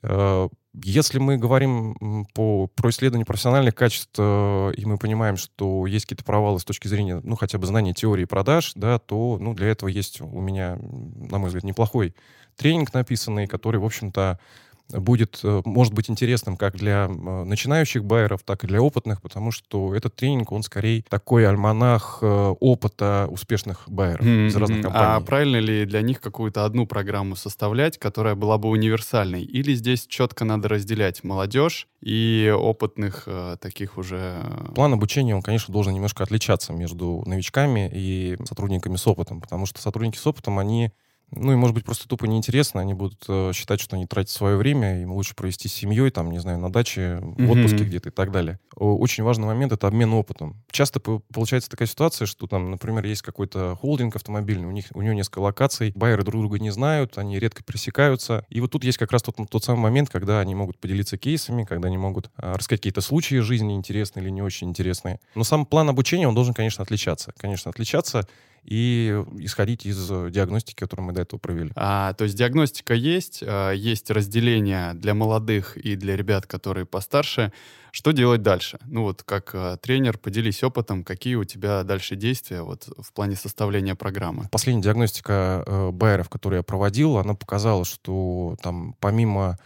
Если 0.84 1.20
мы 1.20 1.38
говорим 1.38 2.25
по, 2.34 2.67
про 2.67 2.89
исследование 2.89 3.25
профессиональных 3.25 3.75
качеств, 3.75 4.13
э, 4.17 4.74
и 4.75 4.86
мы 4.86 4.98
понимаем, 4.98 5.38
что 5.38 5.86
есть 5.86 6.05
какие-то 6.05 6.24
провалы 6.25 6.60
с 6.60 6.65
точки 6.65 6.88
зрения, 6.88 7.22
ну, 7.24 7.36
хотя 7.36 7.58
бы 7.58 7.65
знания 7.65 7.94
теории 7.94 8.25
продаж, 8.25 8.74
да, 8.75 9.00
то, 9.00 9.38
ну, 9.39 9.53
для 9.53 9.67
этого 9.67 9.89
есть 9.89 10.22
у 10.22 10.41
меня, 10.41 10.77
на 10.82 11.38
мой 11.38 11.48
взгляд, 11.48 11.63
неплохой 11.63 12.15
тренинг 12.58 12.94
написанный, 12.94 13.48
который, 13.48 13.79
в 13.79 13.86
общем-то, 13.86 14.39
будет, 14.89 15.39
э, 15.43 15.61
может 15.65 15.93
быть 15.93 16.09
интересным 16.09 16.57
как 16.57 16.75
для 16.75 17.07
начинающих 17.07 18.03
байеров, 18.03 18.43
так 18.43 18.63
и 18.63 18.67
для 18.67 18.81
опытных, 18.81 19.21
потому 19.21 19.51
что 19.51 19.95
этот 19.95 20.15
тренинг, 20.15 20.51
он 20.51 20.63
скорее 20.63 21.03
такой 21.09 21.47
альманах 21.47 22.19
э, 22.21 22.55
опыта 22.59 23.27
успешных 23.29 23.83
байеров 23.87 24.25
из 24.25 24.55
разных. 24.55 24.79
А 24.79 24.83
компаний. 24.83 25.25
правильно 25.25 25.57
ли 25.57 25.85
для 25.85 26.01
них 26.01 26.21
какую-то 26.21 26.65
одну 26.65 26.85
программу 26.85 27.35
составлять, 27.35 27.97
которая 27.97 28.35
была 28.35 28.57
бы 28.57 28.69
универсальной? 28.69 29.43
Или 29.43 29.73
здесь 29.73 30.05
четко 30.07 30.45
надо 30.45 30.69
разделять 30.69 31.23
молодежь 31.23 31.87
и 32.01 32.53
опытных 32.55 33.23
э, 33.25 33.57
таких 33.59 33.97
уже... 33.97 34.43
План 34.75 34.93
обучения, 34.93 35.35
он, 35.35 35.41
конечно, 35.41 35.73
должен 35.73 35.93
немножко 35.93 36.23
отличаться 36.23 36.73
между 36.73 37.23
новичками 37.25 37.89
и 37.93 38.37
сотрудниками 38.45 38.95
с 38.95 39.07
опытом, 39.07 39.41
потому 39.41 39.65
что 39.65 39.81
сотрудники 39.81 40.17
с 40.17 40.27
опытом, 40.27 40.59
они 40.59 40.91
ну 41.32 41.51
и, 41.51 41.55
может 41.55 41.74
быть, 41.74 41.86
просто 41.86 42.08
тупо 42.08 42.25
неинтересно, 42.25 42.82
они 42.82 42.94
будут 42.94 43.24
э, 43.27 43.51
считать, 43.53 43.79
что 43.82 43.96
они 43.96 44.05
тратят 44.05 44.32
свое 44.32 44.58
время, 44.58 45.01
им 45.01 45.12
лучше 45.12 45.36
провести 45.36 45.67
с 45.67 45.74
семьей, 45.74 46.10
там, 46.12 46.32
не 46.32 46.39
знаю, 46.39 46.60
на 46.60 46.72
даче, 46.72 47.20
в 47.22 47.51
отпуске 47.51 47.77
mm-hmm. 47.77 47.86
где-то 47.86 48.10
и 48.10 48.12
так 48.12 48.32
далее. 48.32 48.60
Очень 48.75 49.24
важный 49.24 49.46
момент— 49.46 49.72
это 49.74 49.88
обмен 49.88 50.13
опытом. 50.13 50.62
Часто 50.72 51.00
получается 51.00 51.70
такая 51.70 51.88
ситуация, 51.88 52.25
что 52.25 52.48
там, 52.48 52.72
например, 52.72 53.05
есть 53.05 53.22
какой-то 53.22 53.75
холдинг 53.75 54.15
автомобильный, 54.15 54.67
у, 54.67 54.72
них, 54.72 54.86
у 54.94 55.01
него 55.01 55.13
несколько 55.13 55.39
локаций, 55.39 55.91
байеры 55.96 56.24
друг 56.24 56.41
друга 56.41 56.60
не 56.60 56.72
знают, 56.72 57.17
они 57.17 57.39
редко 57.39 57.63
пересекаются. 57.63 58.46
И 58.50 58.62
вот 58.62 58.72
тут 58.72 58.84
есть 58.84 58.98
как 58.98 59.12
раз 59.12 59.24
тот, 59.24 59.36
тот 59.50 59.63
самый 59.63 59.82
момент, 59.82 60.10
когда 60.10 60.39
они 60.39 60.55
могут 60.55 60.79
поделиться 60.79 61.17
кейсами, 61.17 61.63
когда 61.63 61.88
они 61.88 61.98
могут 61.98 62.29
а, 62.38 62.58
рассказать 62.58 62.82
какие-то 62.82 63.01
случаи 63.01 63.39
жизни 63.39 63.75
интересные 63.75 64.24
или 64.24 64.29
не 64.29 64.41
очень 64.41 64.70
интересные. 64.70 65.20
Но 65.36 65.44
сам 65.44 65.65
план 65.65 65.89
обучения, 65.89 66.27
он 66.27 66.36
должен, 66.36 66.53
конечно, 66.53 66.84
отличаться. 66.84 67.34
Конечно, 67.38 67.72
отличаться 67.72 68.27
и 68.65 69.24
исходить 69.38 69.86
из 69.86 70.07
диагностики, 70.07 70.79
которую 70.79 71.07
мы 71.07 71.13
до 71.13 71.22
этого 71.22 71.39
провели. 71.39 71.72
А, 71.75 72.13
то 72.13 72.24
есть 72.24 72.36
диагностика 72.36 72.95
есть, 72.95 73.43
а, 73.45 73.72
есть 73.72 74.10
разделение 74.10 74.93
для 74.95 75.13
молодых 75.13 75.77
и 75.77 75.95
для 75.95 76.15
ребят, 76.15 76.48
которые 76.48 76.86
постарше. 76.86 77.53
Что 77.91 78.12
делать 78.12 78.41
дальше? 78.41 78.79
Ну 78.86 79.03
вот 79.03 79.22
как 79.22 79.51
а, 79.53 79.77
тренер, 79.77 80.17
поделись 80.17 80.63
опытом, 80.63 81.03
какие 81.03 81.36
у 81.36 81.43
тебя 81.43 81.84
дальше 81.84 82.15
действия 82.15 82.63
вот 82.63 82.89
в 82.98 83.13
плане 83.13 83.36
составления 83.36 83.93
программы? 83.93 84.50
Последняя 84.51 84.81
диагностика 84.81 85.63
э, 85.65 85.91
байеров, 85.91 86.29
которую 86.29 86.57
я 86.57 86.63
проводил, 86.63 87.17
она 87.17 87.36
показала, 87.36 87.86
что 87.86 88.57
там 88.62 88.95
помимо 89.00 89.57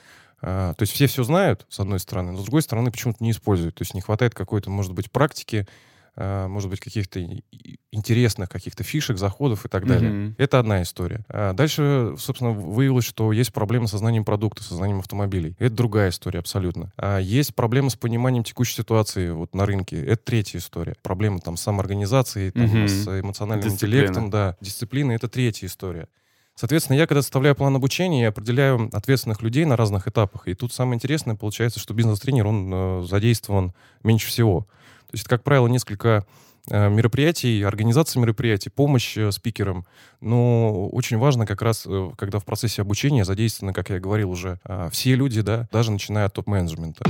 Uh, 0.41 0.73
то 0.75 0.83
есть 0.83 0.93
все 0.93 1.07
все 1.07 1.25
знают, 1.25 1.65
с 1.67 1.81
одной 1.81 1.99
стороны, 1.99 2.31
но 2.31 2.37
с 2.37 2.43
другой 2.43 2.61
стороны 2.61 2.91
почему-то 2.91 3.21
не 3.21 3.31
используют. 3.31 3.75
То 3.75 3.81
есть 3.81 3.93
не 3.93 3.99
хватает 3.99 4.33
какой-то, 4.33 4.69
может 4.69 4.93
быть, 4.93 5.11
практики, 5.11 5.67
Э, 5.67 5.67
может 6.19 6.69
быть, 6.69 6.79
каких-то 6.79 7.25
интересных 7.91 8.49
каких-то 8.49 8.83
фишек, 8.83 9.17
заходов 9.17 9.65
и 9.65 9.69
так 9.69 9.87
далее. 9.87 10.11
Mm-hmm. 10.11 10.35
Это 10.37 10.59
одна 10.59 10.81
история. 10.81 11.25
А 11.29 11.53
дальше, 11.53 12.13
собственно, 12.17 12.51
выявилось, 12.51 13.05
что 13.05 13.31
есть 13.31 13.51
проблемы 13.53 13.87
со 13.87 13.97
знанием 13.97 14.25
продукта, 14.25 14.63
со 14.63 14.75
знанием 14.75 14.99
автомобилей. 14.99 15.55
Это 15.59 15.75
другая 15.75 16.09
история 16.09 16.39
абсолютно. 16.39 16.91
А 16.97 17.19
есть 17.19 17.55
проблемы 17.55 17.89
с 17.89 17.95
пониманием 17.95 18.43
текущей 18.43 18.75
ситуации 18.75 19.31
вот 19.31 19.55
на 19.55 19.65
рынке. 19.65 20.03
Это 20.05 20.23
третья 20.23 20.59
история. 20.59 20.95
Проблемы 21.01 21.39
там 21.39 21.57
с 21.57 21.61
самоорганизацией, 21.61 22.51
там, 22.51 22.65
mm-hmm. 22.65 22.87
с 22.87 23.21
эмоциональным 23.21 23.69
Дисциплина. 23.69 23.95
интеллектом, 24.01 24.29
да, 24.29 24.55
дисциплины. 24.61 25.13
Это 25.13 25.27
третья 25.27 25.67
история. 25.67 26.07
Соответственно, 26.55 26.97
я 26.97 27.07
когда 27.07 27.21
составляю 27.21 27.55
план 27.55 27.73
обучения, 27.77 28.23
я 28.23 28.27
определяю 28.29 28.89
ответственных 28.91 29.41
людей 29.41 29.63
на 29.63 29.77
разных 29.77 30.09
этапах. 30.09 30.47
И 30.49 30.53
тут 30.53 30.73
самое 30.73 30.95
интересное 30.95 31.35
получается, 31.35 31.79
что 31.79 31.93
бизнес-тренер, 31.93 32.47
он 32.47 32.71
э, 32.73 33.05
задействован 33.07 33.73
меньше 34.03 34.27
всего. 34.27 34.67
То 35.09 35.15
есть, 35.15 35.27
как 35.27 35.43
правило, 35.43 35.67
несколько 35.67 36.23
э, 36.69 36.89
мероприятий, 36.89 37.63
организация 37.63 38.21
мероприятий, 38.21 38.69
помощь 38.69 39.17
э, 39.17 39.31
спикерам. 39.31 39.85
Но 40.21 40.87
очень 40.89 41.17
важно 41.17 41.47
как 41.47 41.63
раз, 41.63 41.85
э, 41.87 42.11
когда 42.15 42.37
в 42.37 42.45
процессе 42.45 42.83
обучения 42.83 43.25
задействованы, 43.25 43.73
как 43.73 43.89
я 43.89 43.99
говорил 43.99 44.29
уже, 44.29 44.59
все 44.91 45.15
люди, 45.15 45.41
да, 45.41 45.67
даже 45.71 45.91
начиная 45.91 46.25
от 46.25 46.33
топ-менеджмента. 46.33 47.03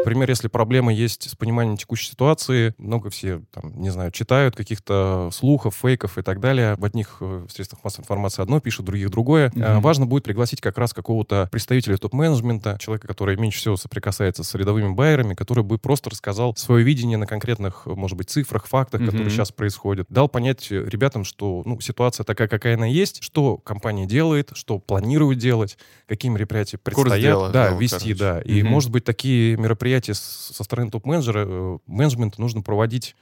Например, 0.00 0.30
если 0.30 0.48
проблема 0.48 0.94
есть 0.94 1.30
с 1.30 1.36
пониманием 1.36 1.76
текущей 1.76 2.10
ситуации, 2.10 2.74
много 2.78 3.10
все, 3.10 3.42
там, 3.52 3.78
не 3.80 3.90
знаю, 3.90 4.10
читают 4.12 4.56
каких-то 4.56 5.28
слухов, 5.30 5.76
фейков 5.76 6.16
и 6.16 6.22
так 6.22 6.40
далее. 6.40 6.74
В 6.78 6.84
одних 6.86 7.18
э, 7.20 7.44
средствах 7.50 7.84
массовой 7.84 8.04
информации 8.04 8.40
одно 8.40 8.60
пишут, 8.60 8.86
других 8.86 9.10
другое. 9.10 9.50
Mm-hmm. 9.50 9.80
важно 9.80 10.06
будет 10.06 10.24
пригласить 10.24 10.62
как 10.62 10.78
раз 10.78 10.94
какого-то 10.94 11.48
представителя 11.52 11.98
топ-менеджмента, 11.98 12.78
человека, 12.80 13.08
который 13.08 13.36
меньше 13.36 13.58
всего 13.58 13.76
соприкасается 13.76 14.42
с 14.42 14.54
рядовыми 14.54 14.94
байерами, 14.94 15.34
который 15.34 15.64
бы 15.64 15.76
просто 15.76 16.08
рассказал 16.08 16.56
свое 16.56 16.82
видение 16.82 17.18
на 17.18 17.26
конкретных, 17.26 17.84
может 17.84 18.16
быть, 18.16 18.30
цифрах, 18.30 18.66
фактах, 18.66 19.02
mm-hmm. 19.02 19.06
которые 19.06 19.30
сейчас 19.30 19.52
происходят. 19.52 20.06
Дал 20.08 20.28
понять 20.28 20.70
ребятам, 20.70 21.24
что 21.24 21.62
ну, 21.66 21.78
ситуация 21.80 22.24
такая, 22.24 22.48
какая 22.48 22.76
она 22.76 22.86
есть, 22.86 23.22
что 23.22 23.58
компания 23.58 24.06
делает, 24.06 24.50
что 24.54 24.78
планирует 24.78 25.38
делать, 25.38 25.76
какие 26.08 26.32
мероприятия 26.32 26.78
предстоят. 26.78 27.20
дела, 27.20 27.50
да, 27.50 27.68
вести, 27.72 28.14
короче. 28.14 28.14
да. 28.14 28.40
И, 28.40 28.60
mm-hmm. 28.60 28.64
может 28.64 28.90
быть, 28.90 29.04
такие 29.04 29.58
мероприятия 29.58 29.89
мероприятия 29.90 30.14
со 30.14 30.64
стороны 30.64 30.90
топ-менеджера, 30.90 31.44
э, 31.46 31.78
менеджмента 31.86 32.40
нужно 32.40 32.62
проводить 32.62 33.16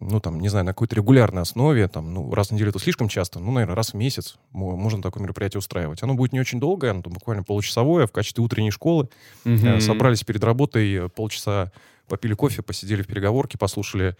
ну, 0.00 0.20
там, 0.20 0.38
не 0.38 0.48
знаю, 0.48 0.66
на 0.66 0.72
какой-то 0.72 0.94
регулярной 0.94 1.42
основе, 1.42 1.88
там, 1.88 2.12
ну, 2.12 2.32
раз 2.32 2.48
в 2.48 2.52
неделю 2.52 2.70
это 2.70 2.78
слишком 2.78 3.08
часто, 3.08 3.40
ну, 3.40 3.50
наверное, 3.50 3.74
раз 3.74 3.94
в 3.94 3.96
месяц 3.96 4.36
можно 4.52 5.02
такое 5.02 5.22
мероприятие 5.22 5.58
устраивать. 5.58 6.02
Оно 6.02 6.14
будет 6.14 6.32
не 6.32 6.38
очень 6.38 6.60
долгое, 6.60 6.90
оно 6.90 7.02
там, 7.02 7.12
буквально 7.14 7.42
получасовое, 7.42 8.06
в 8.06 8.12
качестве 8.12 8.44
утренней 8.44 8.70
школы. 8.70 9.08
Mm-hmm. 9.44 9.80
собрались 9.80 10.22
перед 10.22 10.44
работой, 10.44 11.08
полчаса 11.08 11.72
попили 12.06 12.34
кофе, 12.34 12.62
посидели 12.62 13.02
в 13.02 13.06
переговорке, 13.06 13.58
послушали 13.58 14.14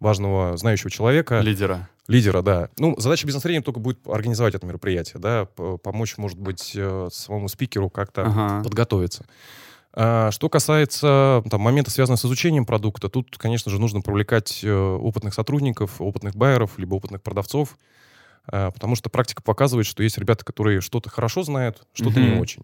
важного, 0.00 0.56
знающего 0.56 0.90
человека. 0.90 1.40
Лидера. 1.40 1.88
Лидера, 2.06 2.40
да. 2.40 2.70
Ну, 2.78 2.94
задача 2.98 3.26
бизнес-тренинга 3.26 3.66
только 3.66 3.80
будет 3.80 3.98
организовать 4.06 4.54
это 4.54 4.66
мероприятие, 4.66 5.20
да, 5.20 5.46
помочь, 5.82 6.16
может 6.16 6.38
быть, 6.38 6.72
э, 6.74 7.08
самому 7.12 7.48
спикеру 7.48 7.90
как-то 7.90 8.22
ага. 8.22 8.62
подготовиться. 8.62 9.26
А, 10.00 10.30
что 10.30 10.48
касается 10.48 11.42
там, 11.50 11.60
момента, 11.60 11.90
связанного 11.90 12.18
с 12.18 12.24
изучением 12.24 12.64
продукта, 12.64 13.08
тут, 13.08 13.36
конечно 13.36 13.68
же, 13.68 13.80
нужно 13.80 14.00
привлекать 14.00 14.60
э, 14.62 14.72
опытных 14.72 15.34
сотрудников, 15.34 16.00
опытных 16.00 16.36
байеров, 16.36 16.78
либо 16.78 16.94
опытных 16.94 17.20
продавцов, 17.20 17.76
а, 18.46 18.70
потому 18.70 18.94
что 18.94 19.10
практика 19.10 19.42
показывает, 19.42 19.88
что 19.88 20.04
есть 20.04 20.16
ребята, 20.16 20.44
которые 20.44 20.80
что-то 20.82 21.10
хорошо 21.10 21.42
знают, 21.42 21.84
что-то 21.94 22.20
mm-hmm. 22.20 22.34
не 22.36 22.40
очень. 22.40 22.62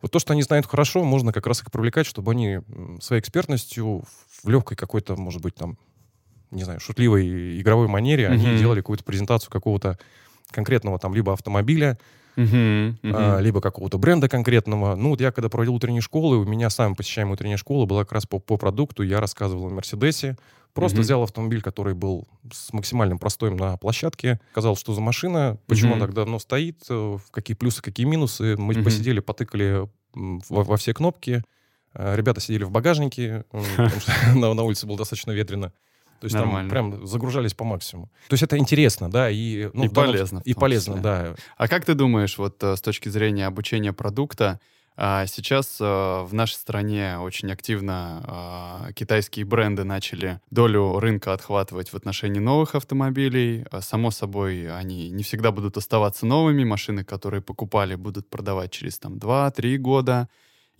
Вот 0.00 0.10
то, 0.10 0.18
что 0.18 0.32
они 0.32 0.42
знают 0.42 0.64
хорошо, 0.64 1.04
можно 1.04 1.34
как 1.34 1.46
раз 1.46 1.60
их 1.60 1.70
привлекать, 1.70 2.06
чтобы 2.06 2.32
они 2.32 2.60
своей 3.02 3.20
экспертностью 3.20 4.04
в 4.42 4.48
легкой 4.48 4.74
какой-то, 4.78 5.16
может 5.16 5.42
быть, 5.42 5.56
там, 5.56 5.76
не 6.50 6.64
знаю, 6.64 6.80
шутливой 6.80 7.60
игровой 7.60 7.88
манере, 7.88 8.24
mm-hmm. 8.24 8.32
они 8.32 8.56
делали 8.56 8.80
какую-то 8.80 9.04
презентацию 9.04 9.50
какого-то 9.50 9.98
конкретного 10.50 10.98
там 10.98 11.14
либо 11.14 11.34
автомобиля, 11.34 11.98
Uh-huh, 12.36 12.94
uh-huh. 13.02 13.42
Либо 13.42 13.60
какого-то 13.60 13.98
бренда 13.98 14.28
конкретного. 14.28 14.94
Ну, 14.94 15.10
вот 15.10 15.20
я 15.20 15.32
когда 15.32 15.48
проводил 15.48 15.74
утренние 15.74 16.00
школы, 16.00 16.38
у 16.38 16.44
меня 16.44 16.70
самая 16.70 16.94
посещаемая 16.94 17.34
утренняя 17.34 17.56
школа 17.56 17.86
была 17.86 18.04
как 18.04 18.12
раз 18.12 18.26
по, 18.26 18.38
по 18.38 18.56
продукту. 18.56 19.02
Я 19.02 19.20
рассказывал 19.20 19.66
о 19.66 19.70
Мерседесе. 19.70 20.36
Просто 20.72 20.98
uh-huh. 20.98 21.02
взял 21.02 21.22
автомобиль, 21.22 21.62
который 21.62 21.94
был 21.94 22.28
с 22.52 22.72
максимальным 22.72 23.18
простоем 23.18 23.56
на 23.56 23.76
площадке, 23.76 24.40
сказал, 24.52 24.76
что 24.76 24.94
за 24.94 25.00
машина, 25.00 25.58
почему 25.66 25.92
uh-huh. 25.92 25.96
она 25.96 26.06
так 26.06 26.14
давно 26.14 26.38
стоит, 26.38 26.84
э, 26.88 27.18
какие 27.32 27.56
плюсы, 27.56 27.82
какие 27.82 28.06
минусы. 28.06 28.56
Мы 28.56 28.74
uh-huh. 28.74 28.84
посидели, 28.84 29.18
потыкали 29.18 29.88
во, 30.14 30.62
во 30.62 30.76
все 30.76 30.94
кнопки. 30.94 31.42
Э, 31.94 32.14
ребята 32.14 32.40
сидели 32.40 32.62
в 32.62 32.70
багажнике, 32.70 33.44
потому 33.50 34.00
что 34.00 34.12
на 34.36 34.62
улице 34.62 34.86
было 34.86 34.98
достаточно 34.98 35.32
ветрено. 35.32 35.72
То 36.20 36.26
есть 36.26 36.36
Нормально. 36.36 36.70
там 36.70 36.92
прям 36.92 37.06
загружались 37.06 37.54
по 37.54 37.64
максимуму. 37.64 38.10
То 38.28 38.34
есть 38.34 38.42
это 38.42 38.58
интересно, 38.58 39.10
да, 39.10 39.30
и... 39.30 39.70
Ну, 39.72 39.84
и 39.84 39.88
полезно. 39.88 40.42
И 40.44 40.54
полезно, 40.54 40.96
да. 40.96 41.34
А 41.56 41.66
как 41.66 41.84
ты 41.84 41.94
думаешь, 41.94 42.36
вот 42.38 42.62
э, 42.62 42.76
с 42.76 42.80
точки 42.80 43.08
зрения 43.08 43.46
обучения 43.46 43.92
продукта, 43.92 44.60
а, 45.02 45.24
Сейчас 45.26 45.78
э, 45.80 45.84
в 45.84 46.34
нашей 46.34 46.56
стране 46.56 47.16
очень 47.18 47.50
активно 47.50 48.22
а, 48.22 48.92
китайские 48.92 49.46
бренды 49.46 49.82
начали 49.82 50.42
долю 50.50 50.98
рынка 50.98 51.32
отхватывать 51.32 51.90
в 51.90 51.96
отношении 51.96 52.38
новых 52.38 52.74
автомобилей. 52.74 53.64
А, 53.70 53.80
само 53.80 54.10
собой, 54.10 54.70
они 54.70 55.08
не 55.08 55.22
всегда 55.22 55.52
будут 55.52 55.78
оставаться 55.78 56.26
новыми. 56.26 56.64
Машины, 56.64 57.02
которые 57.02 57.40
покупали, 57.40 57.94
будут 57.94 58.28
продавать 58.28 58.72
через 58.72 58.98
там 58.98 59.14
2-3 59.14 59.78
года. 59.78 60.28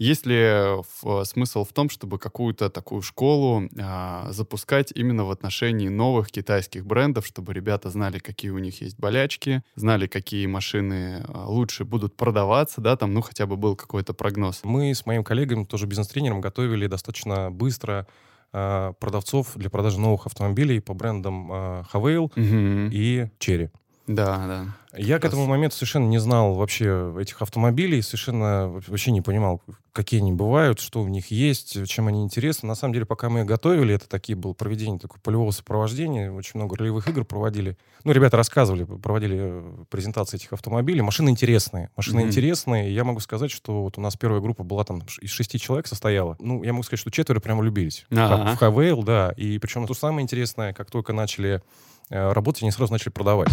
Есть 0.01 0.25
ли 0.25 0.35
э, 0.39 0.83
смысл 1.25 1.65
в 1.65 1.75
том, 1.75 1.91
чтобы 1.91 2.19
какую-то 2.19 2.71
такую 2.71 3.03
школу 3.03 3.69
а, 3.79 4.33
запускать 4.33 4.93
именно 4.95 5.27
в 5.27 5.31
отношении 5.31 5.89
новых 5.89 6.31
китайских 6.31 6.87
брендов, 6.87 7.27
чтобы 7.27 7.53
ребята 7.53 7.91
знали, 7.91 8.19
какие 8.19 8.51
у 8.51 8.57
них 8.57 8.81
есть 8.81 8.99
болячки, 8.99 9.63
знали, 9.75 10.07
какие 10.07 10.47
машины 10.47 11.23
а, 11.29 11.45
лучше 11.51 11.85
будут 11.85 12.17
продаваться, 12.17 12.81
да, 12.81 12.97
там, 12.97 13.13
ну, 13.13 13.21
хотя 13.21 13.45
бы 13.45 13.59
был 13.59 13.77
какой-то 13.77 14.15
прогноз? 14.15 14.63
Мы 14.65 14.95
с 14.95 15.05
моим 15.05 15.23
коллегой, 15.23 15.67
тоже 15.67 15.85
бизнес-тренером, 15.85 16.41
готовили 16.41 16.87
достаточно 16.87 17.51
быстро 17.51 18.07
а, 18.55 18.95
продавцов 18.95 19.53
для 19.55 19.69
продажи 19.69 20.01
новых 20.01 20.25
автомобилей 20.25 20.81
по 20.81 20.95
брендам 20.95 21.53
а, 21.53 21.85
Havail 21.93 22.25
угу. 22.25 22.91
и 22.91 23.29
Cherry. 23.39 23.71
Да, 24.07 24.47
да. 24.47 24.67
Я 24.99 25.21
к 25.21 25.25
этому 25.25 25.47
моменту 25.47 25.77
совершенно 25.77 26.07
не 26.07 26.19
знал 26.19 26.55
вообще 26.55 27.15
этих 27.21 27.43
автомобилей, 27.43 28.03
совершенно 28.03 28.69
вообще 28.69 29.13
не 29.13 29.21
понимал, 29.21 29.63
какие 29.93 30.21
они 30.21 30.33
бывают, 30.33 30.81
что 30.81 31.03
в 31.03 31.09
них 31.09 31.31
есть, 31.31 31.87
чем 31.87 32.09
они 32.09 32.23
интересны. 32.23 32.67
На 32.67 32.75
самом 32.75 32.95
деле, 32.95 33.07
пока 33.07 33.29
мы 33.29 33.45
готовили, 33.45 33.95
это 33.95 34.09
такие 34.09 34.37
было 34.37 34.53
проведение 34.53 34.99
такого 34.99 35.21
полевого 35.21 35.53
сопровождения, 35.53 36.33
очень 36.33 36.53
много 36.55 36.77
ролевых 36.77 37.07
игр 37.07 37.25
проводили. 37.25 37.77
Ну, 38.03 38.11
ребята 38.11 38.37
рассказывали, 38.37 38.85
проводили 38.85 39.39
э, 39.41 39.85
презентации 39.91 40.39
этих 40.39 40.53
автомобилей. 40.53 41.03
Машины 41.03 41.31
интересные, 41.31 41.91
машины 41.97 42.21
mm-hmm. 42.21 42.27
интересные. 42.27 42.95
Я 42.95 43.05
могу 43.05 43.21
сказать, 43.21 43.53
что 43.53 43.85
вот 43.85 43.97
у 43.97 44.01
нас 44.01 44.17
первая 44.17 44.41
группа 44.41 44.65
была 44.65 44.83
там 44.83 45.03
из 45.21 45.31
шести 45.31 45.61
человек 45.61 45.87
состояла. 45.87 46.37
Ну, 46.41 46.65
я 46.65 46.73
могу 46.73 46.83
сказать, 46.83 47.01
что 47.01 47.11
четверо 47.13 47.39
прямо 47.39 47.61
влюбились 47.61 48.07
ага. 48.11 48.55
в 48.55 48.59
Хавейл, 48.59 49.05
да. 49.05 49.33
И 49.37 49.59
причем 49.59 49.87
то 49.87 49.95
самое 49.95 50.25
интересное, 50.25 50.73
как 50.73 50.91
только 50.91 51.13
начали 51.13 51.63
работать, 52.11 52.63
они 52.63 52.73
сразу 52.73 52.93
начали 52.93 53.11
продавать. 53.11 53.49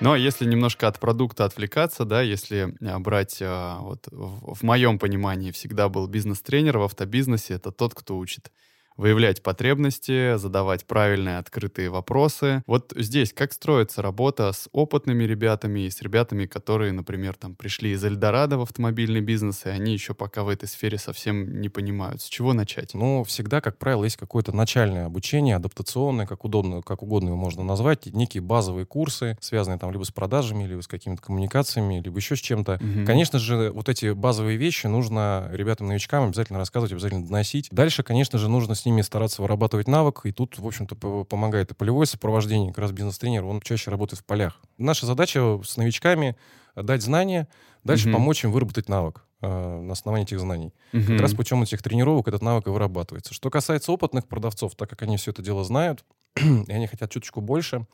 Но 0.00 0.14
если 0.14 0.44
немножко 0.44 0.86
от 0.86 1.00
продукта 1.00 1.44
отвлекаться, 1.44 2.04
да, 2.04 2.22
если 2.22 2.74
а, 2.80 3.00
брать, 3.00 3.38
а, 3.40 3.80
вот 3.80 4.06
в, 4.10 4.54
в 4.54 4.62
моем 4.62 4.98
понимании 4.98 5.50
всегда 5.50 5.88
был 5.88 6.06
бизнес-тренер 6.06 6.78
в 6.78 6.84
автобизнесе, 6.84 7.54
это 7.54 7.72
тот, 7.72 7.94
кто 7.94 8.16
учит 8.16 8.52
выявлять 8.98 9.42
потребности, 9.42 10.36
задавать 10.36 10.84
правильные 10.84 11.38
открытые 11.38 11.88
вопросы. 11.88 12.62
Вот 12.66 12.92
здесь 12.96 13.32
как 13.32 13.52
строится 13.52 14.02
работа 14.02 14.52
с 14.52 14.68
опытными 14.72 15.24
ребятами 15.24 15.86
и 15.86 15.90
с 15.90 16.02
ребятами, 16.02 16.46
которые, 16.46 16.92
например, 16.92 17.34
там 17.34 17.54
пришли 17.54 17.92
из 17.92 18.04
Эльдорадо 18.04 18.58
в 18.58 18.62
автомобильный 18.62 19.20
бизнес, 19.20 19.64
и 19.64 19.68
они 19.70 19.92
еще 19.92 20.14
пока 20.14 20.42
в 20.42 20.48
этой 20.48 20.68
сфере 20.68 20.98
совсем 20.98 21.60
не 21.60 21.68
понимают. 21.68 22.20
С 22.20 22.28
чего 22.28 22.52
начать? 22.52 22.92
Ну, 22.94 23.22
всегда, 23.22 23.60
как 23.60 23.78
правило, 23.78 24.04
есть 24.04 24.16
какое-то 24.16 24.54
начальное 24.54 25.06
обучение, 25.06 25.54
адаптационное, 25.56 26.26
как 26.26 26.44
удобно, 26.44 26.82
как 26.82 27.02
угодно 27.02 27.28
его 27.28 27.36
можно 27.36 27.62
назвать, 27.62 28.06
некие 28.06 28.42
базовые 28.42 28.84
курсы, 28.84 29.38
связанные 29.40 29.78
там 29.78 29.92
либо 29.92 30.02
с 30.02 30.10
продажами, 30.10 30.64
либо 30.64 30.80
с 30.80 30.88
какими-то 30.88 31.22
коммуникациями, 31.22 32.00
либо 32.00 32.18
еще 32.18 32.34
с 32.34 32.40
чем-то. 32.40 32.80
Угу. 32.82 33.06
Конечно 33.06 33.38
же, 33.38 33.70
вот 33.70 33.88
эти 33.88 34.12
базовые 34.12 34.56
вещи 34.56 34.88
нужно 34.88 35.48
ребятам-новичкам 35.52 36.24
обязательно 36.24 36.58
рассказывать, 36.58 36.92
обязательно 36.92 37.24
доносить. 37.24 37.68
Дальше, 37.70 38.02
конечно 38.02 38.40
же, 38.40 38.48
нужно 38.48 38.74
с 38.74 38.87
ними 38.88 39.02
стараться 39.02 39.42
вырабатывать 39.42 39.88
навык, 39.88 40.22
и 40.24 40.32
тут, 40.32 40.58
в 40.58 40.66
общем-то, 40.66 41.24
помогает 41.24 41.70
и 41.70 41.74
полевое 41.74 42.06
сопровождение, 42.06 42.70
как 42.72 42.78
раз 42.78 42.92
бизнес-тренер, 42.92 43.44
он 43.44 43.60
чаще 43.60 43.90
работает 43.90 44.20
в 44.20 44.24
полях. 44.24 44.60
Наша 44.78 45.06
задача 45.06 45.60
с 45.64 45.76
новичками 45.76 46.36
дать 46.74 47.02
знания, 47.02 47.48
дальше 47.84 48.08
угу. 48.08 48.16
помочь 48.16 48.44
им 48.44 48.52
выработать 48.52 48.88
навык 48.88 49.24
э, 49.42 49.80
на 49.80 49.92
основании 49.92 50.24
этих 50.24 50.40
знаний. 50.40 50.74
Угу. 50.92 51.04
Как 51.04 51.20
раз 51.20 51.34
путем 51.34 51.62
этих 51.62 51.82
тренировок 51.82 52.28
этот 52.28 52.42
навык 52.42 52.66
и 52.66 52.70
вырабатывается. 52.70 53.34
Что 53.34 53.50
касается 53.50 53.92
опытных 53.92 54.26
продавцов, 54.26 54.74
так 54.74 54.88
как 54.90 55.02
они 55.02 55.16
все 55.16 55.30
это 55.30 55.42
дело 55.42 55.64
знают, 55.64 56.04
и 56.36 56.72
они 56.72 56.86
хотят 56.86 57.10
чуточку 57.10 57.40
больше, 57.40 57.86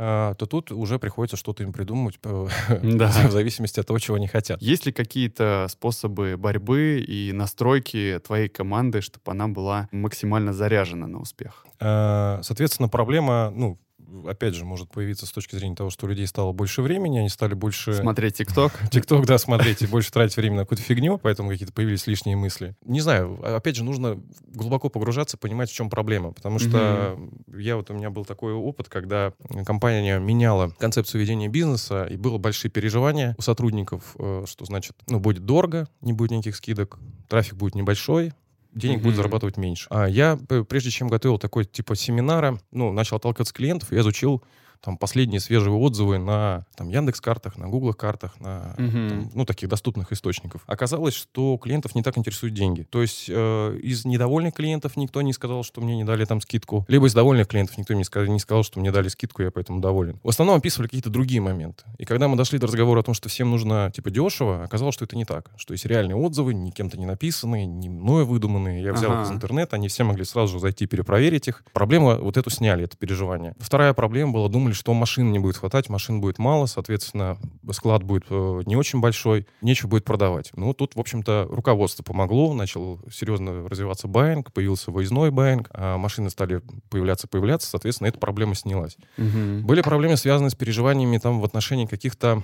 то 0.00 0.46
тут 0.46 0.72
уже 0.72 0.98
приходится 0.98 1.36
что-то 1.36 1.62
им 1.62 1.72
придумывать 1.72 2.18
да. 2.22 3.08
в 3.28 3.32
зависимости 3.32 3.80
от 3.80 3.86
того, 3.86 3.98
чего 3.98 4.16
они 4.16 4.28
хотят. 4.28 4.62
Есть 4.62 4.86
ли 4.86 4.92
какие-то 4.92 5.66
способы 5.68 6.36
борьбы 6.36 7.04
и 7.06 7.32
настройки 7.32 8.20
твоей 8.24 8.48
команды, 8.48 9.02
чтобы 9.02 9.30
она 9.30 9.48
была 9.48 9.88
максимально 9.92 10.52
заряжена 10.52 11.06
на 11.06 11.20
успех? 11.20 11.66
Э, 11.80 12.40
соответственно, 12.42 12.88
проблема, 12.88 13.52
ну, 13.54 13.78
опять 14.26 14.54
же, 14.54 14.64
может 14.64 14.90
появиться 14.90 15.26
с 15.26 15.32
точки 15.32 15.56
зрения 15.56 15.74
того, 15.74 15.90
что 15.90 16.06
у 16.06 16.08
людей 16.08 16.26
стало 16.26 16.52
больше 16.52 16.82
времени, 16.82 17.18
они 17.18 17.28
стали 17.28 17.54
больше... 17.54 17.94
Смотреть 17.94 18.36
ТикТок. 18.38 18.72
ТикТок, 18.90 19.26
да, 19.26 19.38
смотреть, 19.38 19.82
и 19.82 19.86
больше 19.86 20.12
тратить 20.12 20.36
время 20.36 20.56
на 20.56 20.62
какую-то 20.62 20.82
фигню, 20.82 21.18
поэтому 21.18 21.50
какие-то 21.50 21.72
появились 21.72 22.06
лишние 22.06 22.36
мысли. 22.36 22.76
Не 22.84 23.00
знаю, 23.00 23.38
опять 23.56 23.76
же, 23.76 23.84
нужно 23.84 24.20
глубоко 24.52 24.88
погружаться, 24.88 25.36
понимать, 25.36 25.70
в 25.70 25.74
чем 25.74 25.90
проблема, 25.90 26.32
потому 26.32 26.58
что 26.58 27.18
я 27.56 27.76
вот, 27.76 27.90
у 27.90 27.94
меня 27.94 28.10
был 28.10 28.24
такой 28.24 28.52
опыт, 28.52 28.88
когда 28.88 29.32
компания 29.64 30.18
меняла 30.18 30.70
концепцию 30.78 31.20
ведения 31.20 31.48
бизнеса, 31.48 32.04
и 32.04 32.16
было 32.16 32.38
большие 32.38 32.70
переживания 32.70 33.34
у 33.38 33.42
сотрудников, 33.42 34.14
э, 34.18 34.44
что 34.46 34.64
значит, 34.64 34.96
ну, 35.08 35.20
будет 35.20 35.44
дорого, 35.44 35.88
не 36.00 36.12
будет 36.12 36.30
никаких 36.32 36.56
скидок, 36.56 36.98
трафик 37.28 37.54
будет 37.54 37.74
небольшой, 37.74 38.32
денег 38.72 38.98
mm-hmm. 38.98 39.02
будет 39.02 39.16
зарабатывать 39.16 39.56
меньше. 39.56 39.86
А 39.90 40.06
я, 40.06 40.38
прежде 40.68 40.90
чем 40.90 41.08
готовил 41.08 41.38
такой 41.38 41.64
типа 41.64 41.96
семинара, 41.96 42.58
ну, 42.70 42.92
начал 42.92 43.16
отталкиваться 43.16 43.54
клиентов, 43.54 43.92
я 43.92 44.00
изучил 44.00 44.42
там 44.80 44.96
последние 44.96 45.40
свежие 45.40 45.74
отзывы 45.74 46.18
на 46.18 46.64
там, 46.76 46.88
Яндекс 46.88 47.20
картах, 47.20 47.56
на 47.58 47.68
Google 47.68 47.94
картах, 47.94 48.38
на 48.40 48.74
угу. 48.78 49.08
там, 49.08 49.30
ну, 49.34 49.44
таких 49.44 49.68
доступных 49.68 50.12
источников. 50.12 50.62
Оказалось, 50.66 51.14
что 51.14 51.58
клиентов 51.58 51.94
не 51.94 52.02
так 52.02 52.16
интересуют 52.18 52.54
деньги. 52.54 52.82
То 52.82 53.02
есть 53.02 53.26
э, 53.28 53.78
из 53.82 54.04
недовольных 54.04 54.54
клиентов 54.54 54.96
никто 54.96 55.22
не 55.22 55.32
сказал, 55.32 55.62
что 55.64 55.80
мне 55.80 55.96
не 55.96 56.04
дали 56.04 56.24
там 56.24 56.40
скидку, 56.40 56.84
либо 56.88 57.06
из 57.06 57.14
довольных 57.14 57.48
клиентов 57.48 57.76
никто 57.78 57.94
не 57.94 58.04
сказал, 58.04 58.32
не 58.32 58.40
сказал, 58.40 58.64
что 58.64 58.80
мне 58.80 58.90
дали 58.90 59.08
скидку, 59.08 59.42
я 59.42 59.50
поэтому 59.50 59.80
доволен. 59.80 60.18
В 60.22 60.28
основном 60.28 60.56
описывали 60.56 60.86
какие-то 60.86 61.10
другие 61.10 61.40
моменты. 61.40 61.84
И 61.98 62.04
когда 62.04 62.28
мы 62.28 62.36
дошли 62.36 62.58
до 62.58 62.66
разговора 62.66 63.00
о 63.00 63.02
том, 63.02 63.14
что 63.14 63.28
всем 63.28 63.50
нужно 63.50 63.90
типа 63.94 64.10
дешево, 64.10 64.64
оказалось, 64.64 64.94
что 64.94 65.04
это 65.04 65.16
не 65.16 65.24
так, 65.24 65.50
что 65.56 65.72
есть 65.72 65.84
реальные 65.84 66.16
отзывы, 66.16 66.54
ни 66.54 66.70
кем-то 66.70 66.98
не 66.98 67.06
написанные, 67.06 67.66
не 67.66 67.88
мною 67.88 68.26
выдуманные. 68.26 68.82
Я 68.82 68.92
взял 68.92 69.12
ага. 69.12 69.22
их 69.22 69.28
из 69.28 69.32
интернета, 69.32 69.76
они 69.76 69.88
все 69.88 70.04
могли 70.04 70.24
сразу 70.24 70.54
же 70.54 70.60
зайти 70.60 70.86
перепроверить 70.86 71.48
их. 71.48 71.64
Проблема 71.72 72.16
вот 72.16 72.36
эту 72.36 72.50
сняли, 72.50 72.84
это 72.84 72.96
переживание. 72.96 73.54
Вторая 73.58 73.92
проблема 73.92 74.32
была, 74.32 74.48
думали, 74.48 74.69
что 74.74 74.94
машин 74.94 75.32
не 75.32 75.38
будет 75.38 75.56
хватать, 75.56 75.88
машин 75.88 76.20
будет 76.20 76.38
мало, 76.38 76.66
соответственно, 76.66 77.38
склад 77.72 78.02
будет 78.02 78.24
э, 78.30 78.62
не 78.66 78.76
очень 78.76 79.00
большой, 79.00 79.46
нечего 79.60 79.88
будет 79.88 80.04
продавать. 80.04 80.50
Ну, 80.54 80.72
тут, 80.74 80.94
в 80.94 81.00
общем-то, 81.00 81.48
руководство 81.50 82.02
помогло, 82.02 82.52
начал 82.54 83.00
серьезно 83.10 83.68
развиваться 83.68 84.08
buying, 84.08 84.52
появился 84.52 84.90
выездной 84.90 85.30
buying, 85.30 85.68
а 85.72 85.98
машины 85.98 86.30
стали 86.30 86.62
появляться, 86.88 87.28
появляться, 87.28 87.68
соответственно, 87.68 88.08
эта 88.08 88.18
проблема 88.18 88.54
снялась. 88.54 88.96
Угу. 89.18 89.66
Были 89.66 89.82
проблемы, 89.82 90.16
связанные 90.16 90.50
с 90.50 90.54
переживаниями 90.54 91.18
там 91.18 91.40
в 91.40 91.44
отношении 91.44 91.86
каких-то 91.86 92.42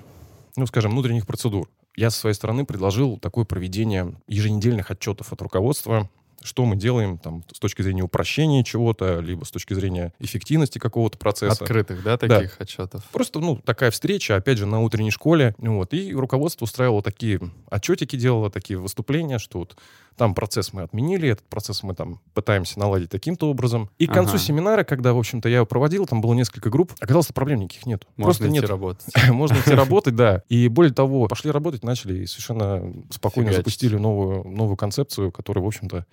ну, 0.57 0.67
скажем, 0.67 0.93
внутренних 0.93 1.27
процедур. 1.27 1.69
Я 1.97 2.11
со 2.11 2.19
своей 2.19 2.35
стороны 2.35 2.65
предложил 2.65 3.19
такое 3.19 3.45
проведение 3.45 4.15
еженедельных 4.27 4.91
отчетов 4.91 5.33
от 5.33 5.43
руководства 5.43 6.11
что 6.43 6.65
мы 6.65 6.77
делаем 6.77 7.19
там, 7.19 7.45
с 7.53 7.59
точки 7.59 7.83
зрения 7.83 8.03
упрощения 8.03 8.63
чего-то, 8.63 9.21
либо 9.21 9.45
с 9.45 9.51
точки 9.51 9.75
зрения 9.75 10.13
эффективности 10.19 10.79
какого-то 10.79 11.19
процесса. 11.19 11.63
Открытых, 11.65 12.03
да, 12.03 12.17
таких 12.17 12.57
да. 12.59 12.65
отчетов? 12.65 13.05
Просто, 13.13 13.41
ну, 13.41 13.57
такая 13.57 13.91
встреча, 13.91 14.37
опять 14.37 14.59
же, 14.59 14.67
на 14.67 14.81
утренней 14.81 15.11
школе. 15.11 15.55
Вот, 15.59 15.93
и 15.95 16.15
руководство 16.15 16.65
устраивало 16.65 17.03
такие 17.03 17.41
отчетики, 17.71 18.17
делало 18.17 18.51
такие 18.51 18.79
выступления, 18.79 19.39
что 19.39 19.61
вот 19.61 19.77
там 20.17 20.35
процесс 20.35 20.73
мы 20.73 20.83
отменили, 20.83 21.29
этот 21.29 21.47
процесс 21.47 21.83
мы 21.83 21.95
там 21.95 22.21
пытаемся 22.33 22.79
наладить 22.79 23.11
таким-то 23.11 23.51
образом. 23.51 23.91
И 23.99 24.07
к 24.07 24.13
концу 24.13 24.35
ага. 24.35 24.39
семинара, 24.39 24.85
когда, 24.85 25.13
в 25.13 25.19
общем-то, 25.19 25.49
я 25.49 25.57
его 25.57 25.67
проводил, 25.67 26.07
там 26.07 26.21
было 26.21 26.33
несколько 26.35 26.71
групп, 26.71 26.95
оказалось, 27.01 27.27
проблем 27.29 27.61
никаких 27.61 27.87
нет. 27.87 28.07
Можно 28.17 28.25
Просто 28.25 28.45
идти 28.47 28.53
нет. 28.53 28.69
работать. 28.69 29.07
Можно 29.29 29.57
идти 29.57 29.75
работать, 29.75 30.17
да. 30.17 30.43
И 30.49 30.69
более 30.69 30.95
того, 30.95 31.29
пошли 31.29 31.51
работать, 31.51 31.85
начали 31.85 32.23
и 32.23 32.27
совершенно 32.27 32.93
спокойно 33.11 33.53
запустили 33.53 33.97
новую, 33.97 34.45
новую 34.49 34.77
концепцию, 34.77 35.31
которая, 35.33 35.63
в 35.63 35.67
общем-то, 35.67 36.07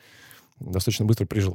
достаточно 0.63 1.05
быстро 1.05 1.25
прижил 1.25 1.53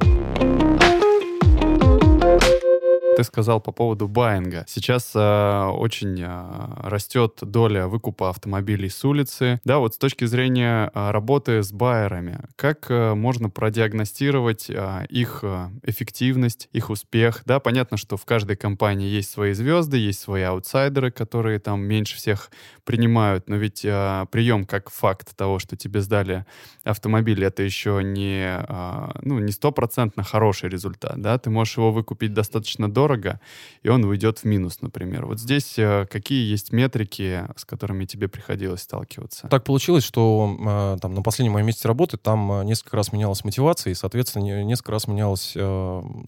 ты 3.18 3.24
сказал 3.24 3.61
по 3.61 3.72
поводу 3.72 4.07
баинга. 4.07 4.64
Сейчас 4.68 5.11
э, 5.12 5.64
очень 5.74 6.22
э, 6.22 6.88
растет 6.88 7.38
доля 7.42 7.88
выкупа 7.88 8.31
автомобилей 8.31 8.88
с 8.88 9.04
улицы. 9.04 9.61
Да, 9.64 9.81
вот 9.81 9.94
с 9.94 9.98
точки 9.98 10.24
зрения 10.24 10.88
э, 10.94 11.11
работы 11.11 11.64
с 11.64 11.72
байерами, 11.72 12.38
как 12.54 12.87
э, 12.88 13.14
можно 13.14 13.50
продиагностировать 13.50 14.70
э, 14.70 15.07
их 15.09 15.40
э, 15.42 15.66
эффективность, 15.83 16.68
их 16.70 16.90
успех? 16.90 17.42
Да, 17.44 17.59
понятно, 17.59 17.96
что 17.96 18.16
в 18.16 18.24
каждой 18.24 18.57
компании 18.57 19.09
есть 19.09 19.31
свои 19.31 19.52
звезды, 19.52 19.96
есть 19.96 20.20
свои 20.20 20.42
аутсайдеры, 20.42 21.11
которые 21.11 21.59
там 21.59 21.81
меньше 21.81 22.16
всех 22.18 22.52
принимают, 22.85 23.48
но 23.48 23.57
ведь 23.57 23.85
э, 23.85 24.26
прием 24.31 24.64
как 24.64 24.90
факт 24.90 25.37
того, 25.37 25.59
что 25.59 25.76
тебе 25.76 26.02
сдали 26.02 26.46
автомобиль, 26.85 27.44
это 27.44 27.64
еще 27.64 28.00
не, 28.04 28.64
э, 28.66 29.09
ну, 29.22 29.40
не 29.40 29.50
стопроцентно 29.50 30.22
хороший 30.22 30.70
результат, 30.70 31.20
да, 31.20 31.37
ты 31.37 31.50
можешь 31.50 31.76
его 31.76 31.90
выкупить 31.90 32.33
достаточно 32.33 32.88
дорого, 32.88 33.08
дорого, 33.09 33.40
и 33.83 33.88
он 33.88 34.05
уйдет 34.05 34.38
в 34.38 34.44
минус, 34.44 34.79
например. 34.81 35.27
Вот 35.27 35.40
здесь 35.40 35.79
э, 35.79 36.07
какие 36.11 36.49
есть 36.51 36.73
метрики, 36.73 37.44
с 37.57 37.64
которыми 37.64 38.05
тебе 38.05 38.29
приходилось 38.29 38.83
сталкиваться? 38.83 39.49
Так 39.49 39.64
получилось, 39.64 40.05
что 40.05 40.57
э, 40.59 40.99
там 41.01 41.14
на 41.14 41.23
последнем 41.23 41.53
моем 41.55 41.66
месте 41.66 41.88
работы 41.88 42.18
там 42.18 42.53
э, 42.53 42.64
несколько 42.64 42.97
раз 42.97 43.12
менялась 43.12 43.44
мотивация, 43.44 43.92
и, 43.92 43.94
соответственно, 43.94 44.62
несколько 44.62 44.92
раз 44.92 45.09
менялось, 45.09 45.51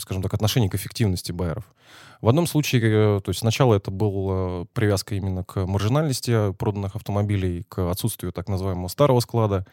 скажем 0.01 0.23
так, 0.23 0.33
отношение 0.33 0.71
к 0.71 0.75
эффективности 0.75 1.33
байеров. 1.33 1.65
В 2.21 2.29
одном 2.29 2.47
случае, 2.47 3.21
то 3.21 3.29
есть 3.29 3.41
сначала 3.41 3.75
это 3.75 3.91
был 3.91 4.67
привязка 4.75 5.15
именно 5.15 5.45
к 5.45 5.67
маржинальности 5.67 6.53
проданных 6.53 6.97
автомобилей, 6.97 7.65
к 7.69 7.91
отсутствию 7.91 8.33
так 8.33 8.49
называемого 8.49 8.89
старого 8.89 9.21
склада. 9.21 9.67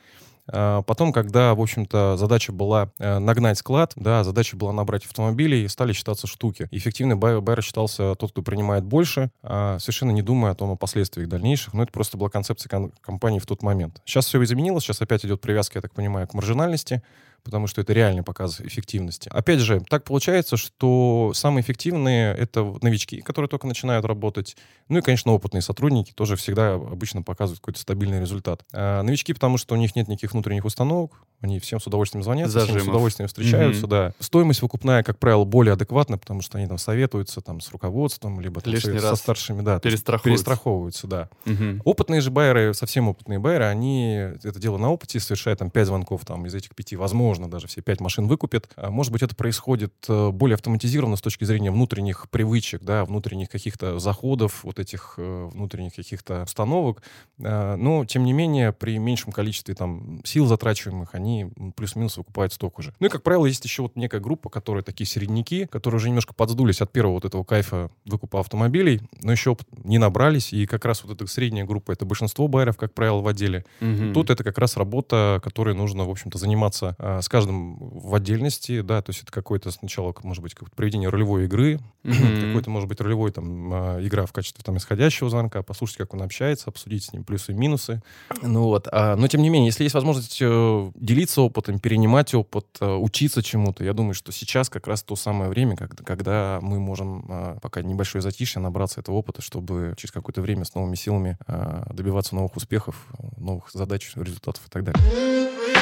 А, 0.48 0.82
потом, 0.84 1.12
когда, 1.12 1.54
в 1.54 1.62
общем-то, 1.62 2.18
задача 2.18 2.52
была 2.52 2.92
э, 3.00 3.20
нагнать 3.20 3.58
склад, 3.58 3.94
да, 3.96 4.24
задача 4.24 4.56
была 4.56 4.72
набрать 4.74 5.06
автомобилей, 5.06 5.68
стали 5.68 5.94
считаться 5.94 6.28
штуки. 6.28 6.68
Эффективный 6.72 7.16
байер 7.16 7.62
считался 7.62 8.16
тот, 8.16 8.32
кто 8.32 8.42
принимает 8.42 8.84
больше, 8.84 9.30
а 9.44 9.80
совершенно 9.80 10.12
не 10.12 10.22
думая 10.22 10.52
о 10.52 10.56
том, 10.56 10.72
о 10.72 10.76
последствиях 10.76 11.28
дальнейших. 11.28 11.74
Но 11.74 11.84
это 11.84 11.92
просто 11.92 12.18
была 12.18 12.30
концепция 12.30 12.92
компании 13.02 13.40
в 13.40 13.46
тот 13.46 13.64
момент. 13.64 14.02
Сейчас 14.06 14.26
все 14.26 14.42
изменилось, 14.44 14.84
сейчас 14.84 15.02
опять 15.02 15.26
идет 15.26 15.42
привязка, 15.42 15.78
я 15.78 15.82
так 15.82 15.94
понимаю, 15.94 16.28
к 16.28 16.34
маржинальности 16.34 17.02
потому 17.48 17.68
что 17.68 17.80
это 17.80 17.94
реальный 17.94 18.24
показ 18.24 18.60
эффективности. 18.60 19.30
Опять 19.32 19.62
же, 19.62 19.82
так 19.90 20.04
получается, 20.04 20.58
что 20.58 21.32
самые 21.34 21.64
эффективные— 21.64 22.36
это 22.38 22.76
новички, 22.82 23.22
которые 23.22 23.48
только 23.48 23.68
начинают 23.68 24.06
работать. 24.06 24.58
Ну 24.90 24.98
и, 24.98 25.02
конечно, 25.02 25.32
опытные 25.32 25.62
сотрудники 25.62 26.12
тоже 26.12 26.36
всегда 26.36 26.74
обычно 26.74 27.22
показывают 27.22 27.62
какой-то 27.62 27.80
стабильный 27.80 28.20
результат. 28.20 28.66
А 28.74 29.02
новички, 29.02 29.32
потому 29.32 29.58
что 29.58 29.76
у 29.76 29.78
них 29.78 29.96
нет 29.96 30.10
никаких 30.10 30.34
внутренних 30.34 30.66
установок, 30.66 31.22
они 31.40 31.60
всем 31.60 31.80
с 31.80 31.88
удовольствием 31.88 32.22
звонят, 32.22 32.50
всем 32.50 32.80
с 32.80 32.84
удовольствием 32.84 33.30
встречаются, 33.30 33.86
угу. 33.86 33.92
да. 33.92 34.14
Стоимость 34.20 34.62
выкупная, 34.62 35.04
как 35.04 35.20
правило, 35.20 35.46
более 35.46 35.74
адекватна, 35.74 36.18
потому 36.18 36.42
что 36.42 36.58
они 36.58 36.68
там 36.68 36.78
советуются 36.78 37.40
там 37.40 37.62
с 37.62 37.72
руководством, 37.72 38.42
либо 38.42 38.60
там, 38.60 38.74
Лишний 38.74 39.00
со, 39.00 39.12
со 39.12 39.16
старшими, 39.16 39.62
да. 39.62 39.80
Перестраховываются. 39.80 40.44
Перестраховываются, 40.44 41.08
да. 41.08 41.30
Угу. 41.46 41.82
Опытные 41.86 42.20
же 42.20 42.30
байеры, 42.30 42.74
совсем 42.74 43.08
опытные 43.08 43.40
байеры, 43.40 43.66
они 43.66 44.16
это 44.16 44.60
дело 44.60 44.78
на 44.78 44.92
опыте 44.92 45.22
совершают 45.22 45.60
там 45.60 45.70
5 45.70 45.86
звонков 45.88 46.26
там 46.26 46.46
из 46.46 46.54
этих 46.56 46.76
пяти 46.76 46.96
возможно 46.96 47.37
возможно, 47.38 47.52
даже 47.52 47.68
все 47.68 47.82
пять 47.82 48.00
машин 48.02 48.28
выкупят. 48.28 48.70
А, 48.76 48.90
может 48.90 49.12
быть, 49.12 49.22
это 49.22 49.36
происходит 49.36 49.94
э, 50.08 50.30
более 50.32 50.56
автоматизированно 50.56 51.16
с 51.16 51.22
точки 51.22 51.44
зрения 51.46 51.72
внутренних 51.72 52.30
привычек, 52.30 52.82
да, 52.84 53.06
внутренних 53.06 53.50
каких-то 53.50 54.00
заходов, 54.00 54.64
вот 54.64 54.80
этих 54.80 55.16
э, 55.18 55.50
внутренних 55.54 55.96
каких-то 55.96 56.44
установок. 56.44 57.04
А, 57.44 57.76
но, 57.76 58.06
тем 58.06 58.24
не 58.24 58.34
менее, 58.34 58.74
при 58.74 58.98
меньшем 58.98 59.32
количестве 59.32 59.76
там 59.76 60.22
сил 60.24 60.48
затрачиваемых, 60.48 61.14
они 61.16 61.48
плюс-минус 61.76 62.18
выкупают 62.18 62.54
столько 62.54 62.82
же. 62.82 62.94
Ну 63.00 63.08
и, 63.08 63.10
как 63.10 63.24
правило, 63.24 63.46
есть 63.46 63.64
еще 63.64 63.84
вот 63.84 63.96
некая 63.96 64.20
группа, 64.20 64.50
которые 64.50 64.84
такие 64.84 65.08
середняки, 65.08 65.66
которые 65.66 65.98
уже 65.98 66.10
немножко 66.10 66.34
подсдулись 66.34 66.82
от 66.82 66.92
первого 66.92 67.14
вот 67.14 67.26
этого 67.26 67.44
кайфа 67.44 67.90
выкупа 68.06 68.40
автомобилей, 68.40 69.02
но 69.22 69.32
еще 69.32 69.56
не 69.84 69.98
набрались, 69.98 70.54
и 70.54 70.66
как 70.66 70.86
раз 70.86 71.04
вот 71.04 71.14
эта 71.14 71.28
средняя 71.28 71.66
группа, 71.66 71.92
это 71.92 72.06
большинство 72.06 72.48
байеров, 72.48 72.78
как 72.78 72.94
правило, 72.94 73.22
в 73.22 73.28
отделе. 73.28 73.66
Угу. 73.82 74.14
Тут 74.14 74.30
это 74.30 74.44
как 74.44 74.58
раз 74.58 74.78
работа, 74.78 75.40
которой 75.44 75.76
нужно, 75.76 76.06
в 76.06 76.10
общем-то, 76.10 76.38
заниматься 76.38 76.96
а, 77.18 77.22
с 77.22 77.30
каждым 77.30 77.78
в 77.78 78.14
отдельности, 78.16 78.82
да, 78.82 79.02
то 79.02 79.12
есть 79.12 79.24
это 79.24 79.32
какое-то 79.32 79.72
сначала, 79.72 80.14
может 80.24 80.44
быть, 80.44 80.54
как 80.54 80.74
проведение 80.76 81.10
ролевой 81.10 81.46
игры, 81.46 81.80
mm-hmm. 82.04 82.48
какой-то, 82.48 82.70
может 82.70 82.88
быть, 82.88 83.02
ролевой 83.02 83.32
там 83.32 83.74
а, 83.74 84.06
игра 84.06 84.26
в 84.26 84.34
качестве 84.34 84.64
там 84.64 84.78
исходящего 84.78 85.30
звонка, 85.30 85.64
послушать, 85.64 85.98
как 85.98 86.14
он 86.14 86.22
общается, 86.22 86.70
обсудить 86.70 87.06
с 87.06 87.14
ним 87.14 87.24
плюсы 87.24 87.52
и 87.52 87.56
минусы. 87.56 88.02
Ну 88.42 88.64
вот, 88.64 88.88
а, 88.92 89.16
но 89.16 89.28
тем 89.28 89.42
не 89.42 89.50
менее, 89.50 89.68
если 89.68 89.84
есть 89.84 89.96
возможность 89.96 90.38
э, 90.42 90.92
делиться 90.96 91.42
опытом, 91.42 91.80
перенимать 91.80 92.34
опыт, 92.34 92.66
э, 92.80 92.94
учиться 92.94 93.42
чему-то, 93.42 93.84
я 93.84 93.94
думаю, 93.94 94.14
что 94.14 94.32
сейчас 94.32 94.70
как 94.70 94.88
раз 94.88 95.04
то 95.04 95.16
самое 95.16 95.50
время, 95.50 95.76
когда, 95.76 96.04
когда 96.04 96.60
мы 96.62 96.80
можем, 96.80 97.26
а, 97.30 97.58
пока 97.62 97.82
небольшое 97.82 98.22
затишье, 98.22 98.62
набраться 98.62 99.00
этого 99.00 99.16
опыта, 99.16 99.42
чтобы 99.42 99.94
через 99.98 100.12
какое-то 100.12 100.42
время 100.42 100.66
с 100.66 100.76
новыми 100.76 100.96
силами 100.96 101.38
а, 101.48 101.92
добиваться 101.94 102.36
новых 102.36 102.56
успехов, 102.56 102.96
новых 103.38 103.70
задач, 103.72 104.12
результатов 104.16 104.66
и 104.68 104.70
так 104.70 104.84
далее. 104.84 105.77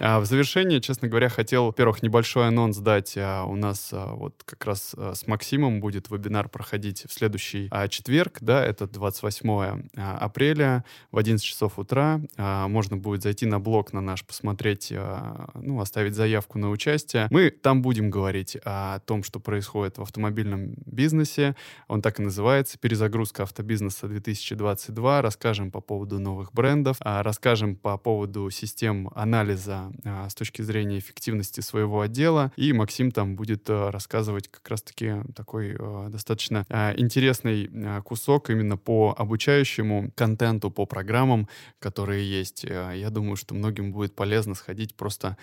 А 0.00 0.18
в 0.18 0.26
завершение, 0.26 0.80
честно 0.80 1.08
говоря, 1.08 1.28
хотел, 1.28 1.66
во-первых, 1.66 2.02
небольшой 2.02 2.48
анонс 2.48 2.78
дать. 2.78 3.14
А 3.16 3.44
у 3.44 3.54
нас 3.54 3.90
а, 3.92 4.14
вот 4.14 4.42
как 4.44 4.64
раз 4.66 4.94
а, 4.96 5.14
с 5.14 5.26
Максимом 5.28 5.80
будет 5.80 6.10
вебинар 6.10 6.48
проходить 6.48 7.04
в 7.08 7.12
следующий 7.12 7.68
а, 7.70 7.86
четверг, 7.86 8.38
да, 8.40 8.64
это 8.64 8.88
28 8.88 9.50
а, 9.96 10.18
апреля 10.18 10.84
в 11.12 11.18
11 11.18 11.44
часов 11.44 11.78
утра. 11.78 12.20
А, 12.36 12.66
можно 12.66 12.96
будет 12.96 13.22
зайти 13.22 13.46
на 13.46 13.60
блог 13.60 13.92
на 13.92 14.00
наш, 14.00 14.24
посмотреть, 14.24 14.92
а, 14.92 15.50
ну, 15.54 15.80
оставить 15.80 16.14
заявку 16.14 16.58
на 16.58 16.70
участие. 16.70 17.28
Мы 17.30 17.50
там 17.50 17.80
будем 17.80 18.10
говорить 18.10 18.56
о 18.64 18.98
том, 19.00 19.22
что 19.22 19.38
происходит 19.38 19.98
в 19.98 20.02
автомобильном 20.02 20.74
бизнесе. 20.86 21.54
Он 21.86 22.02
так 22.02 22.18
и 22.18 22.22
называется 22.22 22.78
«Перезагрузка 22.78 23.44
автобизнеса 23.44 24.06
2022». 24.06 25.22
Расскажем 25.22 25.70
по 25.70 25.80
поводу 25.80 26.18
новых 26.18 26.52
брендов, 26.52 26.96
а, 27.00 27.22
расскажем 27.22 27.76
по 27.76 27.96
поводу 27.96 28.50
систем 28.50 29.10
анализа 29.14 29.83
а, 30.04 30.28
с 30.28 30.34
точки 30.34 30.62
зрения 30.62 30.98
эффективности 30.98 31.60
своего 31.60 32.00
отдела. 32.00 32.52
И 32.56 32.72
Максим 32.72 33.10
там 33.10 33.36
будет 33.36 33.64
а, 33.68 33.90
рассказывать 33.90 34.48
как 34.48 34.68
раз-таки 34.68 35.16
такой 35.34 35.76
а, 35.78 36.08
достаточно 36.08 36.64
интересный 36.96 37.70
кусок 38.02 38.50
именно 38.50 38.76
по 38.76 39.14
обучающему 39.16 40.10
контенту, 40.14 40.70
по 40.70 40.86
программам, 40.86 41.48
которые 41.78 42.28
есть. 42.28 42.64
Я 42.64 43.10
думаю, 43.10 43.36
что 43.36 43.54
многим 43.54 43.92
будет 43.92 44.14
полезно 44.14 44.54
сходить 44.54 44.94
просто 44.94 45.36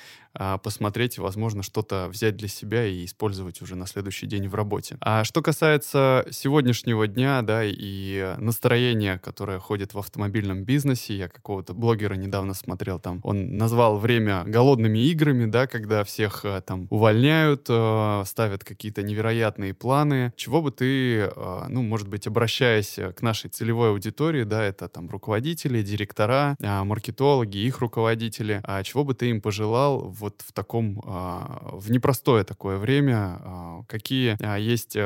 посмотреть 0.63 1.17
и, 1.17 1.21
возможно, 1.21 1.63
что-то 1.63 2.07
взять 2.09 2.37
для 2.37 2.47
себя 2.47 2.85
и 2.85 3.05
использовать 3.05 3.61
уже 3.61 3.75
на 3.75 3.85
следующий 3.85 4.27
день 4.27 4.47
в 4.47 4.55
работе. 4.55 4.97
А 5.01 5.23
что 5.23 5.41
касается 5.41 6.25
сегодняшнего 6.31 7.07
дня, 7.07 7.41
да, 7.41 7.63
и 7.65 8.35
настроения, 8.37 9.17
которое 9.17 9.59
ходит 9.59 9.93
в 9.93 9.99
автомобильном 9.99 10.63
бизнесе, 10.63 11.15
я 11.15 11.27
какого-то 11.27 11.73
блогера 11.73 12.15
недавно 12.15 12.53
смотрел, 12.53 12.99
там 12.99 13.19
он 13.23 13.57
назвал 13.57 13.97
время 13.97 14.30
время 14.31 14.51
голодными 14.51 14.99
играми, 14.99 15.45
да, 15.45 15.67
когда 15.67 16.03
всех 16.03 16.45
э, 16.45 16.61
там 16.65 16.87
увольняют, 16.89 17.67
э, 17.69 18.23
ставят 18.25 18.63
какие-то 18.63 19.03
невероятные 19.03 19.73
планы. 19.73 20.33
Чего 20.35 20.61
бы 20.61 20.71
ты, 20.71 21.21
э, 21.21 21.65
ну, 21.69 21.81
может 21.81 22.07
быть, 22.07 22.27
обращаясь 22.27 22.99
к 23.15 23.21
нашей 23.21 23.49
целевой 23.49 23.89
аудитории, 23.89 24.43
да, 24.43 24.63
это 24.63 24.87
там 24.87 25.09
руководители, 25.09 25.81
директора, 25.81 26.55
маркетологи, 26.59 27.57
их 27.57 27.79
руководители, 27.79 28.61
а 28.63 28.83
чего 28.83 29.03
бы 29.03 29.13
ты 29.13 29.29
им 29.29 29.41
пожелал 29.41 30.09
вот 30.09 30.41
в 30.45 30.53
таком, 30.53 31.01
в 31.01 31.91
непростое 31.91 32.43
такое 32.43 32.77
время, 32.77 33.83
какие 33.87 34.37
есть 34.59 34.97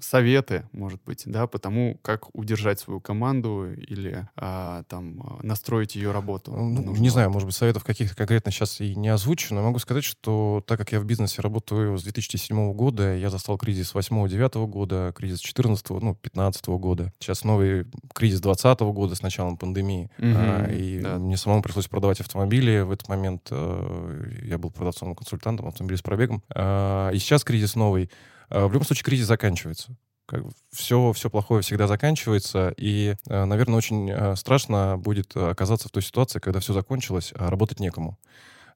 советы, 0.00 0.68
может 0.72 1.00
быть, 1.04 1.22
да, 1.26 1.46
по 1.46 1.58
тому, 1.58 1.98
как 2.02 2.34
удержать 2.34 2.80
свою 2.80 3.00
команду 3.00 3.72
или 3.72 4.28
там 4.88 5.38
настроить 5.42 5.96
ее 5.96 6.12
работу? 6.12 6.52
Ну, 6.52 6.96
не 6.96 7.08
знаю, 7.10 7.30
может 7.30 7.46
быть, 7.46 7.56
советов 7.56 7.84
каких-то 7.84 8.16
конкретно 8.16 8.52
сейчас 8.52 8.65
сейчас 8.66 8.80
и 8.80 8.94
не 8.94 9.08
озвучу, 9.08 9.54
но 9.54 9.62
могу 9.62 9.78
сказать, 9.78 10.04
что 10.04 10.62
так 10.66 10.78
как 10.78 10.92
я 10.92 11.00
в 11.00 11.04
бизнесе 11.04 11.42
работаю 11.42 11.98
с 11.98 12.02
2007 12.02 12.72
года, 12.72 13.16
я 13.16 13.30
застал 13.30 13.56
кризис 13.56 13.94
8-9 13.94 14.66
года, 14.66 15.12
кризис 15.16 15.40
14 15.40 15.88
ну, 15.90 16.14
15 16.14 16.66
года. 16.68 17.12
Сейчас 17.18 17.44
новый 17.44 17.86
кризис 18.14 18.40
20 18.40 18.80
года 18.80 19.14
с 19.14 19.22
началом 19.22 19.56
пандемии. 19.56 20.10
Угу, 20.18 20.26
а, 20.26 20.66
и 20.70 21.00
да. 21.00 21.18
мне 21.18 21.36
самому 21.36 21.62
пришлось 21.62 21.88
продавать 21.88 22.20
автомобили. 22.20 22.80
В 22.80 22.90
этот 22.90 23.08
момент 23.08 23.48
а, 23.50 24.24
я 24.42 24.58
был 24.58 24.70
продавцом-консультантом 24.70 25.68
автомобилей 25.68 25.98
с 25.98 26.02
пробегом. 26.02 26.42
А, 26.54 27.10
и 27.10 27.18
сейчас 27.18 27.44
кризис 27.44 27.74
новый. 27.74 28.10
А, 28.48 28.66
в 28.66 28.72
любом 28.72 28.86
случае 28.86 29.04
кризис 29.04 29.26
заканчивается 29.26 29.96
как 30.28 30.42
все, 30.72 31.12
все 31.12 31.30
плохое 31.30 31.62
всегда 31.62 31.86
заканчивается, 31.86 32.74
и, 32.76 33.14
наверное, 33.28 33.76
очень 33.76 34.34
страшно 34.34 34.98
будет 34.98 35.36
оказаться 35.36 35.86
в 35.86 35.92
той 35.92 36.02
ситуации, 36.02 36.40
когда 36.40 36.58
все 36.58 36.72
закончилось, 36.72 37.32
а 37.36 37.48
работать 37.48 37.78
некому. 37.78 38.18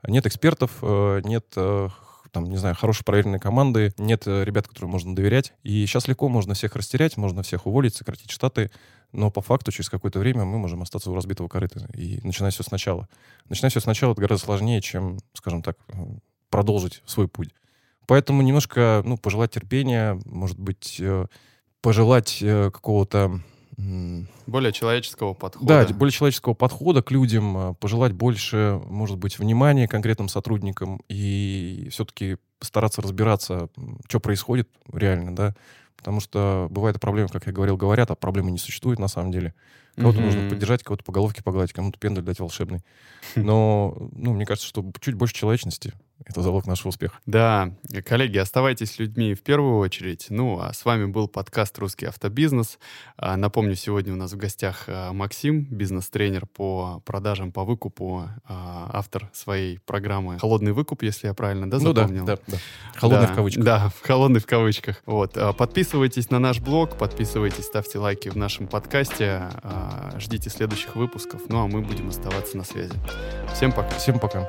Нет 0.07 0.27
экспертов, 0.27 0.79
э, 0.83 1.21
нет 1.25 1.47
э, 1.57 1.89
там, 2.31 2.45
не 2.45 2.57
знаю, 2.57 2.75
хорошей 2.75 3.05
проверенной 3.05 3.39
команды, 3.39 3.93
нет 3.99 4.27
э, 4.27 4.45
ребят, 4.45 4.67
которым 4.67 4.91
можно 4.91 5.15
доверять. 5.15 5.53
И 5.63 5.85
сейчас 5.87 6.09
легко 6.09 6.29
можно 6.29 6.55
всех 6.55 6.77
растерять, 6.77 7.17
можно 7.17 7.43
всех 7.43 7.67
уволить, 7.67 7.95
сократить 7.95 8.31
штаты, 8.31 8.71
но 9.13 9.31
по 9.31 9.43
факту 9.43 9.73
через 9.73 9.91
какое-то 9.91 10.19
время 10.19 10.45
мы 10.45 10.59
можем 10.59 10.83
остаться 10.83 11.11
у 11.11 11.15
разбитого 11.15 11.49
корыта 11.49 11.89
и 11.95 12.21
начинать 12.23 12.55
все 12.55 12.63
сначала. 12.63 13.09
Начинать 13.49 13.73
все 13.73 13.81
сначала 13.81 14.13
это 14.13 14.23
гораздо 14.23 14.45
сложнее, 14.47 14.81
чем, 14.81 15.19
скажем 15.35 15.63
так, 15.63 15.77
продолжить 16.49 17.03
свой 17.05 17.29
путь. 17.29 17.51
Поэтому 18.07 18.43
немножко, 18.43 19.03
ну, 19.05 19.19
пожелать 19.19 19.51
терпения, 19.51 20.21
может 20.25 20.59
быть, 20.59 21.01
пожелать 21.81 22.39
какого-то 22.41 23.41
более 24.47 24.73
человеческого 24.73 25.35
подхода. 25.35 25.87
Да, 25.87 25.95
более 25.95 26.13
человеческого 26.13 26.55
подхода 26.55 27.03
к 27.03 27.11
людям, 27.11 27.57
а, 27.57 27.75
пожелать 27.75 28.13
больше, 28.13 28.81
может 28.87 29.19
быть, 29.19 29.39
внимания 29.39 29.89
конкретным 29.89 30.29
сотрудникам 30.29 31.01
и 31.09 31.89
все-таки 31.91 32.37
стараться 32.61 33.03
разбираться, 33.03 33.69
что 34.09 34.21
происходит 34.21 34.69
реально, 34.93 35.35
да, 35.35 35.55
потому 35.97 36.21
что 36.21 36.69
бывает 36.71 37.01
проблемы, 37.01 37.29
как 37.29 37.47
я 37.47 37.53
говорил, 37.53 37.77
говорят, 37.77 38.11
а 38.11 38.15
проблемы 38.15 38.51
не 38.51 38.59
существует 38.59 38.99
на 38.99 39.09
самом 39.09 39.33
деле. 39.33 39.55
Кого-то 40.01 40.19
mm-hmm. 40.19 40.25
нужно 40.25 40.49
поддержать, 40.49 40.83
кого-то 40.83 41.05
по 41.05 41.13
головке 41.13 41.43
погладить, 41.43 41.75
кому-то 41.75 41.99
пендель 41.99 42.23
дать 42.23 42.41
волшебный. 42.41 42.83
Но, 43.37 44.09
ну, 44.13 44.33
мне 44.33 44.47
кажется, 44.47 44.67
что 44.67 44.85
чуть 45.01 45.15
больше 45.15 45.35
человечности 45.35 45.93
это 46.25 46.43
залог 46.43 46.67
нашего 46.67 46.89
успеха. 46.89 47.19
Да, 47.25 47.73
коллеги, 48.05 48.37
оставайтесь 48.37 48.99
людьми 48.99 49.35
в 49.35 49.43
первую 49.43 49.79
очередь. 49.79 50.27
Ну, 50.29 50.61
а 50.61 50.73
с 50.73 50.85
вами 50.85 51.07
был 51.07 51.29
подкаст 51.29 51.79
«Русский 51.79 52.07
автобизнес». 52.07 52.79
А, 53.17 53.37
напомню, 53.37 53.75
сегодня 53.75 54.13
у 54.13 54.17
нас 54.17 54.33
в 54.33 54.37
гостях 54.37 54.85
а, 54.87 55.13
Максим, 55.13 55.65
бизнес-тренер 55.71 56.47
по 56.47 57.03
продажам, 57.07 57.53
по 57.53 57.65
выкупу, 57.65 58.29
а, 58.45 58.91
автор 58.93 59.31
своей 59.33 59.79
программы 59.79 60.39
«Холодный 60.39 60.73
выкуп», 60.73 61.03
если 61.03 61.27
я 61.27 61.35
правильно, 61.35 61.71
да, 61.71 61.79
запомнил? 61.79 62.21
Ну 62.21 62.27
да, 62.27 62.37
да, 62.37 62.43
да. 62.47 62.59
Холодный 62.97 63.27
да, 63.27 63.33
в 63.33 63.37
кавычках. 63.37 63.65
Да, 63.65 63.93
холодный 64.03 64.41
в 64.41 64.47
кавычках. 64.47 65.03
Вот. 65.07 65.39
Подписывайтесь 65.57 66.29
на 66.31 66.39
наш 66.39 66.61
блог, 66.61 66.99
подписывайтесь, 66.99 67.65
ставьте 67.65 67.99
лайки 67.99 68.29
в 68.29 68.37
нашем 68.37 68.67
подкасте, 68.67 69.49
ждите 70.19 70.51
следующих 70.51 70.97
выпусков. 70.97 71.43
Ну, 71.49 71.65
а 71.65 71.67
мы 71.67 71.83
будем 71.83 72.09
оставаться 72.09 72.57
на 72.57 72.65
связи. 72.65 72.95
Всем 73.55 73.73
пока. 73.73 73.91
Всем 73.91 74.19
пока. 74.19 74.49